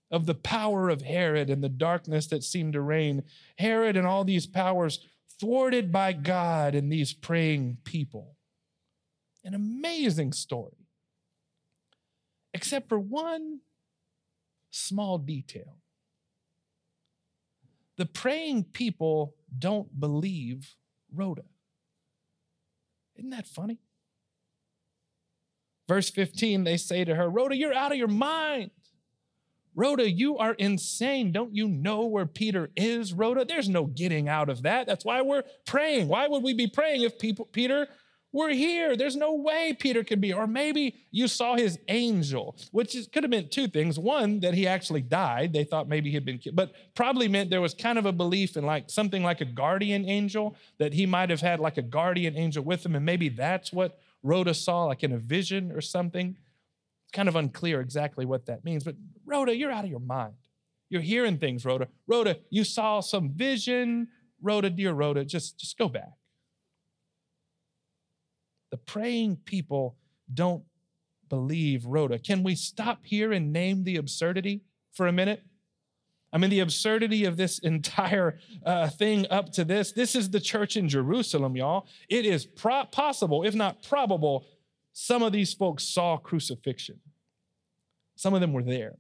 of 0.09 0.25
the 0.25 0.35
power 0.35 0.89
of 0.89 1.01
Herod 1.01 1.49
and 1.49 1.63
the 1.63 1.69
darkness 1.69 2.27
that 2.27 2.43
seemed 2.43 2.73
to 2.73 2.81
reign. 2.81 3.23
Herod 3.57 3.97
and 3.97 4.07
all 4.07 4.23
these 4.23 4.47
powers 4.47 4.99
thwarted 5.39 5.91
by 5.91 6.13
God 6.13 6.75
and 6.75 6.91
these 6.91 7.13
praying 7.13 7.77
people. 7.83 8.35
An 9.43 9.53
amazing 9.53 10.33
story. 10.33 10.87
Except 12.53 12.89
for 12.89 12.99
one 12.99 13.59
small 14.71 15.17
detail. 15.17 15.77
The 17.97 18.05
praying 18.05 18.65
people 18.65 19.35
don't 19.57 19.99
believe 19.99 20.75
Rhoda. 21.13 21.43
Isn't 23.15 23.31
that 23.31 23.47
funny? 23.47 23.79
Verse 25.87 26.09
15, 26.09 26.63
they 26.63 26.77
say 26.77 27.05
to 27.05 27.15
her, 27.15 27.29
Rhoda, 27.29 27.55
you're 27.55 27.73
out 27.73 27.91
of 27.91 27.97
your 27.97 28.07
mind. 28.07 28.71
Rhoda, 29.77 30.09
you 30.09 30.39
are 30.39 30.53
insane. 30.53 31.31
Don't 31.31 31.55
you 31.55 31.67
know 31.67 32.07
where 32.07 32.25
Peter 32.25 32.71
is, 32.75 33.13
Rhoda? 33.13 33.45
There's 33.45 33.69
no 33.69 33.85
getting 33.85 34.27
out 34.27 34.49
of 34.49 34.63
that. 34.63 34.87
That's 34.87 35.05
why 35.05 35.21
we're 35.21 35.43
praying. 35.67 36.07
Why 36.07 36.27
would 36.27 36.41
we 36.41 36.55
be 36.55 36.65
praying 36.65 37.03
if 37.03 37.19
people, 37.19 37.45
Peter 37.45 37.87
were 38.33 38.49
here? 38.49 38.97
There's 38.97 39.15
no 39.15 39.35
way 39.35 39.77
Peter 39.79 40.03
could 40.03 40.19
be. 40.19 40.33
Or 40.33 40.47
maybe 40.47 40.95
you 41.11 41.27
saw 41.27 41.55
his 41.55 41.77
angel, 41.89 42.57
which 42.71 42.95
is, 42.95 43.07
could 43.07 43.21
have 43.21 43.29
meant 43.29 43.51
two 43.51 43.67
things. 43.67 43.99
One, 43.99 44.39
that 44.39 44.55
he 44.55 44.65
actually 44.65 45.03
died. 45.03 45.53
They 45.53 45.63
thought 45.63 45.87
maybe 45.87 46.09
he'd 46.09 46.25
been 46.25 46.39
killed, 46.39 46.55
but 46.55 46.73
probably 46.95 47.27
meant 47.27 47.51
there 47.51 47.61
was 47.61 47.75
kind 47.75 47.99
of 47.99 48.07
a 48.07 48.11
belief 48.11 48.57
in 48.57 48.65
like 48.65 48.89
something 48.89 49.21
like 49.21 49.41
a 49.41 49.45
guardian 49.45 50.09
angel, 50.09 50.55
that 50.79 50.93
he 50.93 51.05
might 51.05 51.29
have 51.29 51.41
had 51.41 51.59
like 51.59 51.77
a 51.77 51.83
guardian 51.83 52.35
angel 52.35 52.63
with 52.63 52.83
him. 52.83 52.95
And 52.95 53.05
maybe 53.05 53.29
that's 53.29 53.71
what 53.71 53.99
Rhoda 54.23 54.55
saw, 54.55 54.85
like 54.85 55.03
in 55.03 55.11
a 55.11 55.19
vision 55.19 55.71
or 55.71 55.81
something. 55.81 56.35
It's 57.07 57.15
kind 57.15 57.29
of 57.29 57.37
unclear 57.37 57.79
exactly 57.79 58.25
what 58.25 58.45
that 58.47 58.65
means, 58.65 58.83
but 58.83 58.95
Rhoda, 59.25 59.55
you're 59.55 59.71
out 59.71 59.85
of 59.85 59.89
your 59.89 60.01
mind. 60.01 60.33
You're 60.89 61.01
hearing 61.01 61.37
things, 61.37 61.65
Rhoda. 61.65 61.87
Rhoda, 62.05 62.39
you 62.49 62.63
saw 62.63 62.99
some 62.99 63.31
vision. 63.31 64.09
Rhoda, 64.41 64.69
dear 64.69 64.91
Rhoda, 64.91 65.25
just, 65.25 65.57
just 65.57 65.77
go 65.77 65.87
back. 65.87 66.11
The 68.71 68.77
praying 68.77 69.37
people 69.45 69.95
don't 70.33 70.63
believe 71.29 71.85
Rhoda. 71.85 72.19
Can 72.19 72.43
we 72.43 72.55
stop 72.55 73.05
here 73.05 73.31
and 73.31 73.51
name 73.53 73.83
the 73.83 73.95
absurdity 73.97 74.61
for 74.93 75.07
a 75.07 75.11
minute? 75.11 75.43
I 76.31 76.37
mean, 76.37 76.49
the 76.49 76.59
absurdity 76.59 77.25
of 77.25 77.37
this 77.37 77.59
entire 77.63 78.39
uh, 78.65 78.89
thing 78.89 79.25
up 79.29 79.51
to 79.53 79.63
this. 79.63 79.91
This 79.91 80.15
is 80.15 80.29
the 80.29 80.39
church 80.39 80.75
in 80.75 80.89
Jerusalem, 80.89 81.55
y'all. 81.55 81.87
It 82.09 82.25
is 82.25 82.45
pro- 82.45 82.85
possible, 82.85 83.43
if 83.43 83.55
not 83.55 83.83
probable, 83.83 84.45
some 84.99 85.21
of 85.21 85.31
these 85.31 85.53
folks 85.53 85.83
saw 85.83 86.17
crucifixion. 86.17 86.99
Some 88.15 88.33
of 88.33 88.41
them 88.41 88.51
were 88.51 88.63
there. 88.63 88.95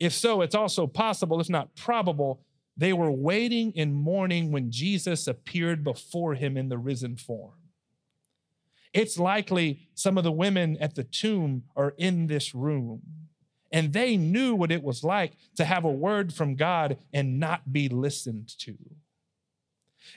If 0.00 0.14
so, 0.14 0.40
it's 0.40 0.54
also 0.54 0.86
possible, 0.86 1.42
if 1.42 1.50
not 1.50 1.76
probable, 1.76 2.40
they 2.74 2.94
were 2.94 3.10
waiting 3.10 3.72
in 3.72 3.92
mourning 3.92 4.50
when 4.50 4.70
Jesus 4.70 5.26
appeared 5.26 5.84
before 5.84 6.36
him 6.36 6.56
in 6.56 6.70
the 6.70 6.78
risen 6.78 7.16
form. 7.16 7.52
It's 8.94 9.18
likely 9.18 9.90
some 9.94 10.16
of 10.16 10.24
the 10.24 10.32
women 10.32 10.78
at 10.80 10.94
the 10.94 11.04
tomb 11.04 11.64
are 11.76 11.92
in 11.98 12.26
this 12.26 12.54
room, 12.54 13.02
and 13.70 13.92
they 13.92 14.16
knew 14.16 14.54
what 14.54 14.72
it 14.72 14.82
was 14.82 15.04
like 15.04 15.32
to 15.56 15.66
have 15.66 15.84
a 15.84 15.92
word 15.92 16.32
from 16.32 16.54
God 16.54 16.96
and 17.12 17.38
not 17.38 17.74
be 17.74 17.90
listened 17.90 18.48
to. 18.60 18.78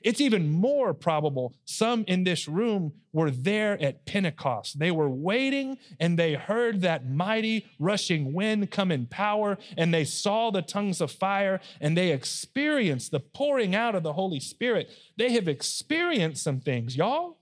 It's 0.03 0.21
even 0.21 0.49
more 0.49 0.93
probable 0.93 1.53
some 1.65 2.03
in 2.07 2.23
this 2.23 2.47
room 2.47 2.93
were 3.13 3.31
there 3.31 3.81
at 3.81 4.05
Pentecost. 4.05 4.79
They 4.79 4.91
were 4.91 5.09
waiting 5.09 5.77
and 5.99 6.17
they 6.17 6.33
heard 6.33 6.81
that 6.81 7.09
mighty 7.09 7.65
rushing 7.79 8.33
wind 8.33 8.69
come 8.71 8.91
in 8.91 9.07
power 9.07 9.57
and 9.77 9.93
they 9.93 10.05
saw 10.05 10.51
the 10.51 10.61
tongues 10.61 11.01
of 11.01 11.11
fire 11.11 11.59
and 11.81 11.97
they 11.97 12.11
experienced 12.11 13.11
the 13.11 13.19
pouring 13.19 13.75
out 13.75 13.95
of 13.95 14.03
the 14.03 14.13
Holy 14.13 14.39
Spirit. 14.39 14.89
They 15.17 15.31
have 15.31 15.47
experienced 15.47 16.43
some 16.43 16.59
things, 16.59 16.95
y'all. 16.95 17.39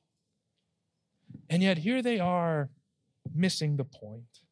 And 1.50 1.62
yet 1.62 1.80
here 1.80 2.02
they 2.02 2.20
are 2.20 2.70
missing 3.34 3.78
the 3.78 3.84
point. 3.84 4.45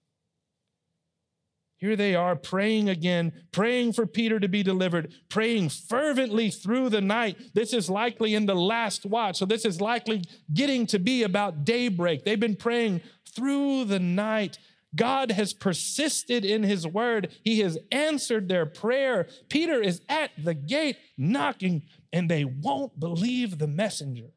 Here 1.84 1.98
they 1.98 2.16
are 2.16 2.38
praying 2.38 2.88
again, 2.88 3.34
praying 3.52 3.92
for 3.92 4.06
Peter 4.06 4.40
to 4.40 4.48
be 4.48 4.64
delivered, 4.64 5.12
praying 5.28 5.68
fervently 5.68 6.50
through 6.50 6.88
the 6.88 7.02
night. 7.02 7.38
This 7.54 7.74
is 7.74 7.90
likely 7.90 8.36
in 8.36 8.46
the 8.46 8.56
last 8.56 9.06
watch. 9.06 9.38
So, 9.38 9.46
this 9.46 9.66
is 9.66 9.82
likely 9.82 10.24
getting 10.54 10.86
to 10.88 10.98
be 10.98 11.24
about 11.24 11.66
daybreak. 11.66 12.24
They've 12.24 12.40
been 12.40 12.56
praying 12.56 13.02
through 13.36 13.84
the 13.84 14.00
night, 14.00 14.60
God 14.96 15.32
has 15.32 15.54
persisted 15.54 16.46
in 16.46 16.64
his 16.64 16.88
word. 16.88 17.34
He 17.44 17.60
has 17.60 17.78
answered 17.92 18.48
their 18.48 18.66
prayer. 18.66 19.28
Peter 19.50 19.82
is 19.82 20.02
at 20.08 20.32
the 20.42 20.54
gate 20.54 20.98
knocking, 21.18 21.84
and 22.14 22.30
they 22.30 22.46
won't 22.46 22.98
believe 22.98 23.58
the 23.58 23.68
messenger. 23.68 24.30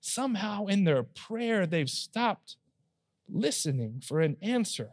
Somehow, 0.00 0.66
in 0.66 0.84
their 0.84 1.04
prayer, 1.04 1.66
they've 1.66 1.88
stopped 1.88 2.56
listening 3.28 4.02
for 4.04 4.20
an 4.20 4.36
answer, 4.42 4.90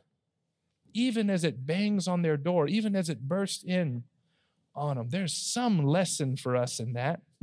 even 0.96 1.30
as 1.30 1.44
it 1.44 1.68
bangs 1.68 2.08
on 2.08 2.22
their 2.24 2.38
door, 2.38 2.68
even 2.68 2.96
as 2.96 3.10
it 3.10 3.28
bursts 3.28 3.64
in 3.64 4.04
on 4.74 4.96
them. 4.96 5.10
There's 5.10 5.34
some 5.34 5.86
lesson 5.86 6.38
for 6.38 6.56
us 6.56 6.80
in 6.80 6.94
that. 6.94 7.20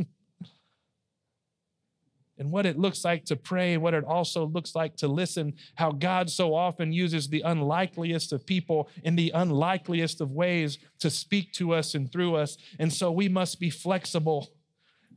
and 2.38 2.51
what 2.51 2.65
it 2.65 2.79
looks 2.79 3.05
like 3.05 3.27
to 3.27 3.37
pray, 3.37 3.77
what 3.77 3.93
it 3.93 4.05
also 4.05 4.47
looks 4.47 4.75
like 4.75 4.97
to 4.97 5.07
listen, 5.07 5.53
how 5.75 5.93
God 5.93 6.31
so 6.31 6.55
often 6.55 6.95
uses 6.95 7.29
the 7.29 7.43
unlikeliest 7.43 8.33
of 8.33 8.47
people 8.47 8.88
in 9.05 9.17
the 9.17 9.31
unlikeliest 9.35 10.23
of 10.23 10.31
ways 10.31 10.79
to 11.01 11.11
speak 11.11 11.53
to 11.53 11.75
us 11.75 11.95
and 11.95 12.11
through 12.11 12.37
us. 12.37 12.57
And 12.79 12.91
so 12.91 13.12
we 13.12 13.29
must 13.29 13.61
be 13.61 13.69
flexible. 13.69 14.49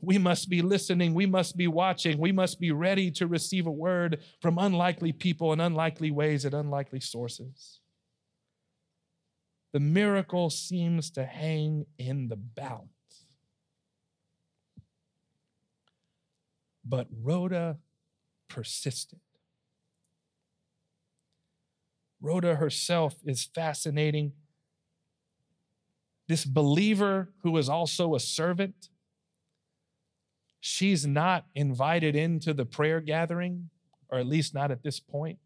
We 0.02 0.18
must 0.18 0.50
be 0.50 0.62
listening. 0.62 1.14
We 1.14 1.26
must 1.26 1.56
be 1.56 1.68
watching. 1.68 2.18
We 2.20 2.34
must 2.34 2.60
be 2.60 2.74
ready 2.74 3.12
to 3.12 3.28
receive 3.28 3.66
a 3.66 3.72
word 3.72 4.20
from 4.42 4.58
unlikely 4.58 5.14
people 5.14 5.54
in 5.54 5.62
unlikely 5.62 6.12
ways 6.12 6.46
at 6.46 6.54
unlikely 6.54 7.00
sources. 7.00 7.80
The 9.76 9.82
miracle 9.82 10.50
seems 10.50 11.12
to 11.12 11.26
hang 11.26 11.86
in 12.00 12.30
the 12.30 12.38
balance. 12.38 12.88
But 16.86 17.08
Rhoda 17.12 17.80
persisted. 18.48 19.20
Rhoda 22.22 22.56
herself 22.56 23.16
is 23.26 23.50
fascinating. 23.54 24.32
This 26.30 26.46
believer 26.46 27.34
who 27.44 27.58
is 27.58 27.68
also 27.68 28.16
a 28.16 28.20
servant, 28.22 28.88
she's 30.62 31.06
not 31.06 31.48
invited 31.54 32.16
into 32.16 32.54
the 32.54 32.66
prayer 32.66 33.02
gathering, 33.02 33.72
or 34.08 34.20
at 34.20 34.26
least 34.26 34.54
not 34.54 34.72
at 34.72 34.84
this 34.84 35.02
point. 35.02 35.40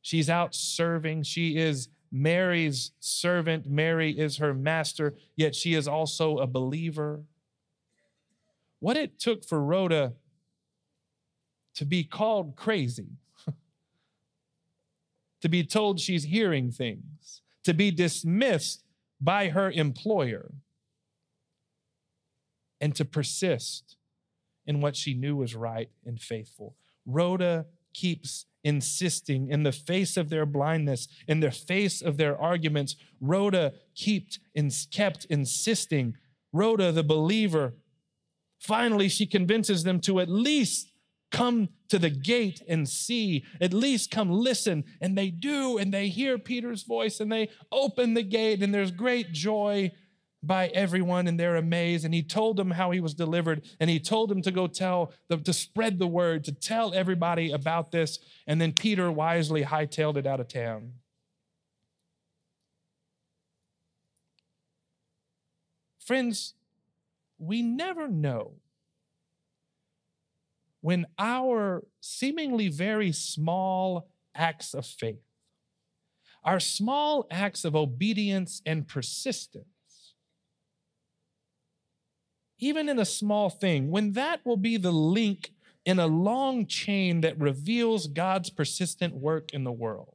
She's 0.00 0.30
out 0.30 0.54
serving. 0.54 1.24
She 1.24 1.56
is 1.56 1.88
Mary's 2.10 2.92
servant. 3.00 3.66
Mary 3.66 4.10
is 4.10 4.38
her 4.38 4.54
master, 4.54 5.14
yet 5.36 5.54
she 5.54 5.74
is 5.74 5.86
also 5.88 6.38
a 6.38 6.46
believer. 6.46 7.22
What 8.80 8.96
it 8.96 9.18
took 9.18 9.44
for 9.44 9.62
Rhoda 9.62 10.14
to 11.74 11.84
be 11.84 12.04
called 12.04 12.56
crazy, 12.56 13.08
to 15.40 15.48
be 15.48 15.64
told 15.64 16.00
she's 16.00 16.24
hearing 16.24 16.70
things, 16.70 17.42
to 17.64 17.74
be 17.74 17.90
dismissed 17.90 18.84
by 19.20 19.48
her 19.48 19.70
employer, 19.70 20.52
and 22.80 22.94
to 22.94 23.04
persist 23.04 23.96
in 24.66 24.80
what 24.80 24.96
she 24.96 25.14
knew 25.14 25.36
was 25.36 25.54
right 25.54 25.90
and 26.04 26.20
faithful. 26.20 26.76
Rhoda 27.06 27.66
keeps 27.94 28.46
insisting 28.66 29.48
in 29.48 29.62
the 29.62 29.70
face 29.70 30.16
of 30.16 30.28
their 30.28 30.44
blindness, 30.44 31.06
in 31.28 31.38
the 31.38 31.52
face 31.52 32.02
of 32.02 32.16
their 32.16 32.36
arguments. 32.36 32.96
Rhoda 33.20 33.74
kept, 33.94 34.40
kept 34.90 35.24
insisting. 35.26 36.16
Rhoda, 36.52 36.90
the 36.90 37.04
believer, 37.04 37.74
finally, 38.58 39.08
she 39.08 39.24
convinces 39.24 39.84
them 39.84 40.00
to 40.00 40.18
at 40.18 40.28
least 40.28 40.90
come 41.30 41.68
to 41.88 41.98
the 42.00 42.10
gate 42.10 42.60
and 42.68 42.88
see, 42.88 43.44
at 43.60 43.72
least 43.72 44.10
come 44.10 44.32
listen. 44.32 44.82
And 45.00 45.16
they 45.16 45.30
do, 45.30 45.78
and 45.78 45.94
they 45.94 46.08
hear 46.08 46.36
Peter's 46.36 46.82
voice, 46.82 47.20
and 47.20 47.30
they 47.30 47.50
open 47.70 48.14
the 48.14 48.24
gate, 48.24 48.64
and 48.64 48.74
there's 48.74 48.90
great 48.90 49.30
joy 49.30 49.92
by 50.46 50.68
everyone, 50.68 51.26
and 51.26 51.38
they're 51.38 51.56
amazed. 51.56 52.04
And 52.04 52.14
he 52.14 52.22
told 52.22 52.56
them 52.56 52.70
how 52.70 52.90
he 52.90 53.00
was 53.00 53.14
delivered, 53.14 53.64
and 53.80 53.90
he 53.90 53.98
told 53.98 54.30
them 54.30 54.42
to 54.42 54.50
go 54.50 54.66
tell, 54.66 55.12
the, 55.28 55.36
to 55.38 55.52
spread 55.52 55.98
the 55.98 56.06
word, 56.06 56.44
to 56.44 56.52
tell 56.52 56.94
everybody 56.94 57.50
about 57.50 57.92
this. 57.92 58.18
And 58.46 58.60
then 58.60 58.72
Peter 58.72 59.10
wisely 59.10 59.64
hightailed 59.64 60.16
it 60.16 60.26
out 60.26 60.40
of 60.40 60.48
town. 60.48 60.92
Friends, 65.98 66.54
we 67.38 67.62
never 67.62 68.06
know 68.06 68.52
when 70.80 71.04
our 71.18 71.82
seemingly 72.00 72.68
very 72.68 73.10
small 73.10 74.08
acts 74.34 74.72
of 74.72 74.86
faith, 74.86 75.18
our 76.44 76.60
small 76.60 77.26
acts 77.28 77.64
of 77.64 77.74
obedience 77.74 78.62
and 78.64 78.86
persistence, 78.86 79.66
even 82.58 82.88
in 82.88 82.98
a 82.98 83.04
small 83.04 83.50
thing, 83.50 83.90
when 83.90 84.12
that 84.12 84.44
will 84.44 84.56
be 84.56 84.76
the 84.76 84.92
link 84.92 85.52
in 85.84 85.98
a 85.98 86.06
long 86.06 86.66
chain 86.66 87.20
that 87.20 87.38
reveals 87.38 88.08
God's 88.08 88.50
persistent 88.50 89.14
work 89.14 89.52
in 89.52 89.64
the 89.64 89.72
world. 89.72 90.14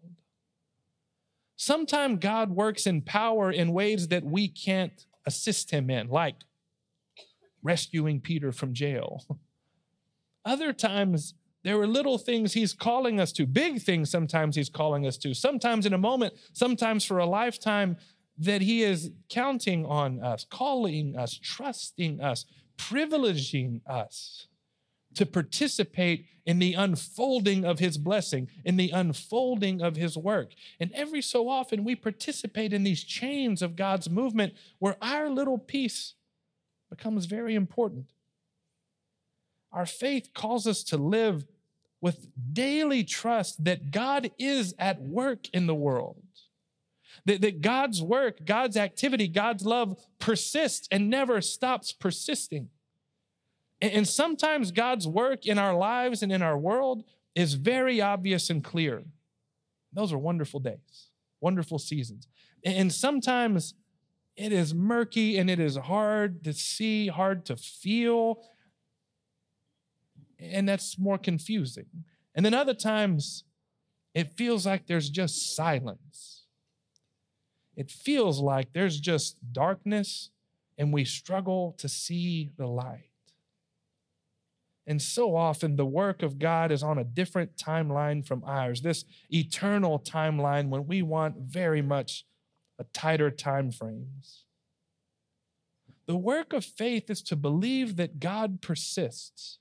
Sometimes 1.56 2.20
God 2.20 2.52
works 2.52 2.88
in 2.88 3.02
power 3.02 3.52
in 3.52 3.72
ways 3.72 4.08
that 4.08 4.26
we 4.26 4.48
can't 4.48 5.06
assist 5.26 5.72
him 5.72 5.90
in, 5.90 6.10
like 6.10 6.36
rescuing 7.62 8.20
Peter 8.20 8.52
from 8.52 8.74
jail. 8.74 9.24
Other 10.46 10.74
times, 10.74 11.36
there 11.64 11.80
are 11.80 11.88
little 11.88 12.18
things 12.18 12.54
he's 12.54 12.74
calling 12.74 13.20
us 13.20 13.32
to, 13.34 13.46
big 13.46 13.82
things 13.82 14.10
sometimes 14.10 14.56
he's 14.56 14.70
calling 14.70 15.06
us 15.06 15.18
to, 15.18 15.34
sometimes 15.34 15.86
in 15.86 15.94
a 15.94 15.98
moment, 15.98 16.34
sometimes 16.54 17.06
for 17.06 17.20
a 17.20 17.26
lifetime, 17.26 17.98
that 18.38 18.62
he 18.62 18.84
is 18.84 19.12
counting 19.30 19.86
on 19.86 20.20
us, 20.22 20.46
calling 20.50 21.16
us, 21.18 21.38
trusting 21.38 22.22
us, 22.22 22.46
privileging 22.78 23.82
us 23.86 24.48
to 25.16 25.26
participate 25.26 26.26
in 26.46 26.60
the 26.60 26.74
unfolding 26.74 27.66
of 27.66 27.80
his 27.80 27.98
blessing, 27.98 28.48
in 28.66 28.78
the 28.78 28.90
unfolding 28.92 29.82
of 29.82 29.96
his 29.96 30.18
work. 30.18 30.54
And 30.80 30.92
every 30.94 31.22
so 31.22 31.50
often, 31.50 31.84
we 31.84 31.96
participate 31.96 32.74
in 32.74 32.84
these 32.84 33.04
chains 33.04 33.62
of 33.62 33.76
God's 33.76 34.10
movement 34.10 34.54
where 34.80 34.98
our 35.02 35.30
little 35.30 35.58
piece 35.58 36.16
becomes 36.90 37.26
very 37.26 37.56
important. 37.56 38.08
Our 39.72 39.86
faith 39.86 40.32
calls 40.34 40.68
us 40.68 40.84
to 40.86 40.98
live 40.98 41.46
with 42.02 42.28
daily 42.52 43.04
trust 43.04 43.64
that 43.64 43.92
God 43.92 44.32
is 44.40 44.74
at 44.80 45.02
work 45.02 45.48
in 45.54 45.68
the 45.68 45.76
world. 45.76 46.24
That, 47.26 47.42
that 47.42 47.62
God's 47.62 48.02
work, 48.02 48.46
God's 48.46 48.78
activity, 48.78 49.28
God's 49.28 49.66
love 49.66 49.98
persists 50.20 50.88
and 50.92 51.10
never 51.10 51.42
stops 51.42 51.92
persisting. 51.92 52.70
And, 53.82 53.92
and 53.94 54.08
sometimes 54.08 54.72
God's 54.72 55.08
work 55.08 55.46
in 55.46 55.58
our 55.58 55.76
lives 55.76 56.24
and 56.24 56.32
in 56.32 56.42
our 56.42 56.58
world 56.58 57.04
is 57.36 57.54
very 57.54 58.02
obvious 58.02 58.50
and 58.50 58.64
clear. 58.64 59.04
Those 59.94 60.14
are 60.14 60.18
wonderful 60.18 60.60
days, 60.60 61.10
wonderful 61.40 61.80
seasons. 61.80 62.28
And 62.64 62.92
sometimes 62.92 63.74
it 64.36 64.54
is 64.54 64.74
murky 64.74 65.38
and 65.38 65.50
it 65.50 65.60
is 65.60 65.76
hard 65.76 66.44
to 66.46 66.54
see, 66.54 67.08
hard 67.08 67.46
to 67.46 67.56
feel 67.56 68.42
and 70.42 70.68
that's 70.68 70.98
more 70.98 71.18
confusing. 71.18 71.86
And 72.34 72.46
then 72.46 72.54
other 72.54 72.74
times, 72.74 73.44
it 74.14 74.34
feels 74.34 74.66
like 74.66 74.88
there's 74.88 75.10
just 75.10 75.56
silence. 75.56 76.41
It 77.76 77.90
feels 77.90 78.40
like 78.40 78.74
there's 78.74 79.00
just 79.00 79.38
darkness 79.52 80.30
and 80.78 80.94
we 80.94 81.06
struggle 81.06 81.76
to 81.78 81.88
see 81.88 82.52
the 82.58 82.68
light. 82.68 83.12
And 84.88 85.02
so 85.02 85.36
often, 85.36 85.76
the 85.76 85.86
work 85.86 86.24
of 86.24 86.40
God 86.40 86.72
is 86.72 86.82
on 86.84 86.98
a 86.98 87.04
different 87.04 87.56
timeline 87.56 88.26
from 88.26 88.44
ours, 88.46 88.82
this 88.82 89.06
eternal 89.30 90.00
timeline 90.00 90.70
when 90.70 90.88
we 90.88 91.02
want 91.02 91.38
very 91.38 91.82
much 91.82 92.26
a 92.80 92.84
tighter 92.86 93.30
time 93.30 93.72
frames. 93.72 94.44
The 96.08 96.18
work 96.18 96.52
of 96.52 96.66
faith 96.66 97.10
is 97.10 97.22
to 97.24 97.36
believe 97.36 97.96
that 97.98 98.20
God 98.20 98.60
persists 98.62 99.60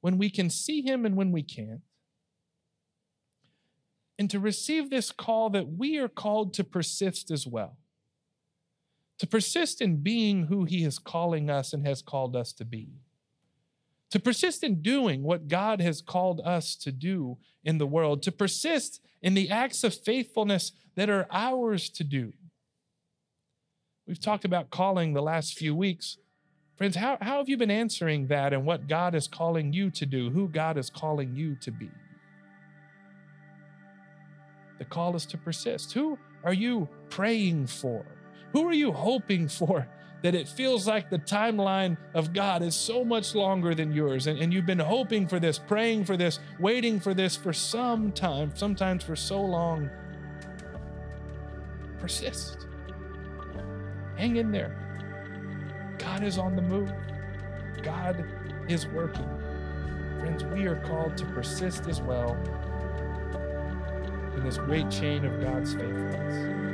when 0.00 0.16
we 0.16 0.30
can 0.30 0.48
see 0.48 0.80
him 0.80 1.04
and 1.04 1.16
when 1.16 1.32
we 1.32 1.42
can't. 1.42 1.82
And 4.18 4.28
to 4.30 4.40
receive 4.40 4.90
this 4.90 5.12
call 5.12 5.50
that 5.50 5.68
we 5.76 5.96
are 5.98 6.08
called 6.08 6.52
to 6.54 6.64
persist 6.64 7.30
as 7.30 7.46
well. 7.46 7.76
To 9.18 9.26
persist 9.26 9.80
in 9.80 10.02
being 10.02 10.46
who 10.46 10.64
he 10.64 10.84
is 10.84 10.98
calling 10.98 11.48
us 11.48 11.72
and 11.72 11.86
has 11.86 12.02
called 12.02 12.34
us 12.34 12.52
to 12.54 12.64
be. 12.64 12.88
To 14.10 14.18
persist 14.18 14.64
in 14.64 14.82
doing 14.82 15.22
what 15.22 15.48
God 15.48 15.80
has 15.80 16.00
called 16.00 16.40
us 16.44 16.74
to 16.76 16.90
do 16.90 17.38
in 17.62 17.78
the 17.78 17.86
world. 17.86 18.22
To 18.22 18.32
persist 18.32 19.00
in 19.22 19.34
the 19.34 19.50
acts 19.50 19.84
of 19.84 19.94
faithfulness 19.94 20.72
that 20.94 21.10
are 21.10 21.26
ours 21.30 21.88
to 21.90 22.04
do. 22.04 22.32
We've 24.06 24.20
talked 24.20 24.44
about 24.44 24.70
calling 24.70 25.12
the 25.12 25.22
last 25.22 25.54
few 25.54 25.74
weeks. 25.74 26.16
Friends, 26.76 26.96
how, 26.96 27.18
how 27.20 27.38
have 27.38 27.48
you 27.48 27.56
been 27.56 27.70
answering 27.70 28.28
that 28.28 28.52
and 28.52 28.64
what 28.64 28.88
God 28.88 29.14
is 29.14 29.28
calling 29.28 29.72
you 29.72 29.90
to 29.90 30.06
do, 30.06 30.30
who 30.30 30.48
God 30.48 30.78
is 30.78 30.88
calling 30.90 31.34
you 31.34 31.56
to 31.56 31.70
be? 31.70 31.90
The 34.78 34.84
call 34.84 35.16
is 35.16 35.26
to 35.26 35.38
persist. 35.38 35.92
Who 35.92 36.18
are 36.44 36.52
you 36.52 36.88
praying 37.10 37.66
for? 37.66 38.04
Who 38.52 38.66
are 38.66 38.72
you 38.72 38.92
hoping 38.92 39.48
for? 39.48 39.86
That 40.20 40.34
it 40.34 40.48
feels 40.48 40.84
like 40.84 41.10
the 41.10 41.20
timeline 41.20 41.96
of 42.12 42.32
God 42.32 42.60
is 42.60 42.74
so 42.74 43.04
much 43.04 43.36
longer 43.36 43.72
than 43.72 43.92
yours. 43.92 44.26
And, 44.26 44.36
and 44.40 44.52
you've 44.52 44.66
been 44.66 44.80
hoping 44.80 45.28
for 45.28 45.38
this, 45.38 45.60
praying 45.60 46.06
for 46.06 46.16
this, 46.16 46.40
waiting 46.58 46.98
for 46.98 47.14
this 47.14 47.36
for 47.36 47.52
some 47.52 48.10
time, 48.10 48.50
sometimes 48.56 49.04
for 49.04 49.14
so 49.14 49.40
long. 49.40 49.88
Persist. 52.00 52.66
Hang 54.16 54.38
in 54.38 54.50
there. 54.50 55.94
God 55.98 56.24
is 56.24 56.36
on 56.36 56.56
the 56.56 56.62
move. 56.62 56.92
God 57.84 58.24
is 58.68 58.88
working. 58.88 59.28
Friends, 60.18 60.42
we 60.46 60.66
are 60.66 60.82
called 60.84 61.16
to 61.18 61.26
persist 61.26 61.86
as 61.86 62.02
well 62.02 62.36
in 64.38 64.44
this 64.44 64.56
great 64.58 64.88
chain 64.90 65.24
of 65.24 65.40
God's 65.40 65.74
faithfulness. 65.74 66.68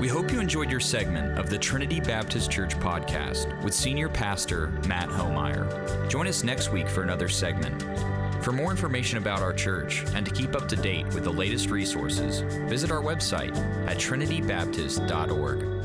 We 0.00 0.08
hope 0.08 0.32
you 0.32 0.40
enjoyed 0.40 0.70
your 0.70 0.80
segment 0.80 1.38
of 1.38 1.50
the 1.50 1.58
Trinity 1.58 2.00
Baptist 2.00 2.50
Church 2.50 2.74
podcast 2.78 3.62
with 3.62 3.74
Senior 3.74 4.08
Pastor 4.08 4.68
Matt 4.86 5.08
Homeyer. 5.08 6.08
Join 6.08 6.26
us 6.26 6.42
next 6.42 6.72
week 6.72 6.88
for 6.88 7.02
another 7.02 7.28
segment. 7.28 7.82
For 8.42 8.52
more 8.52 8.70
information 8.70 9.18
about 9.18 9.42
our 9.42 9.52
church 9.52 10.04
and 10.14 10.24
to 10.24 10.32
keep 10.32 10.54
up 10.54 10.68
to 10.68 10.76
date 10.76 11.06
with 11.08 11.24
the 11.24 11.32
latest 11.32 11.68
resources, 11.70 12.40
visit 12.68 12.90
our 12.90 13.02
website 13.02 13.54
at 13.86 13.98
trinitybaptist.org. 13.98 15.77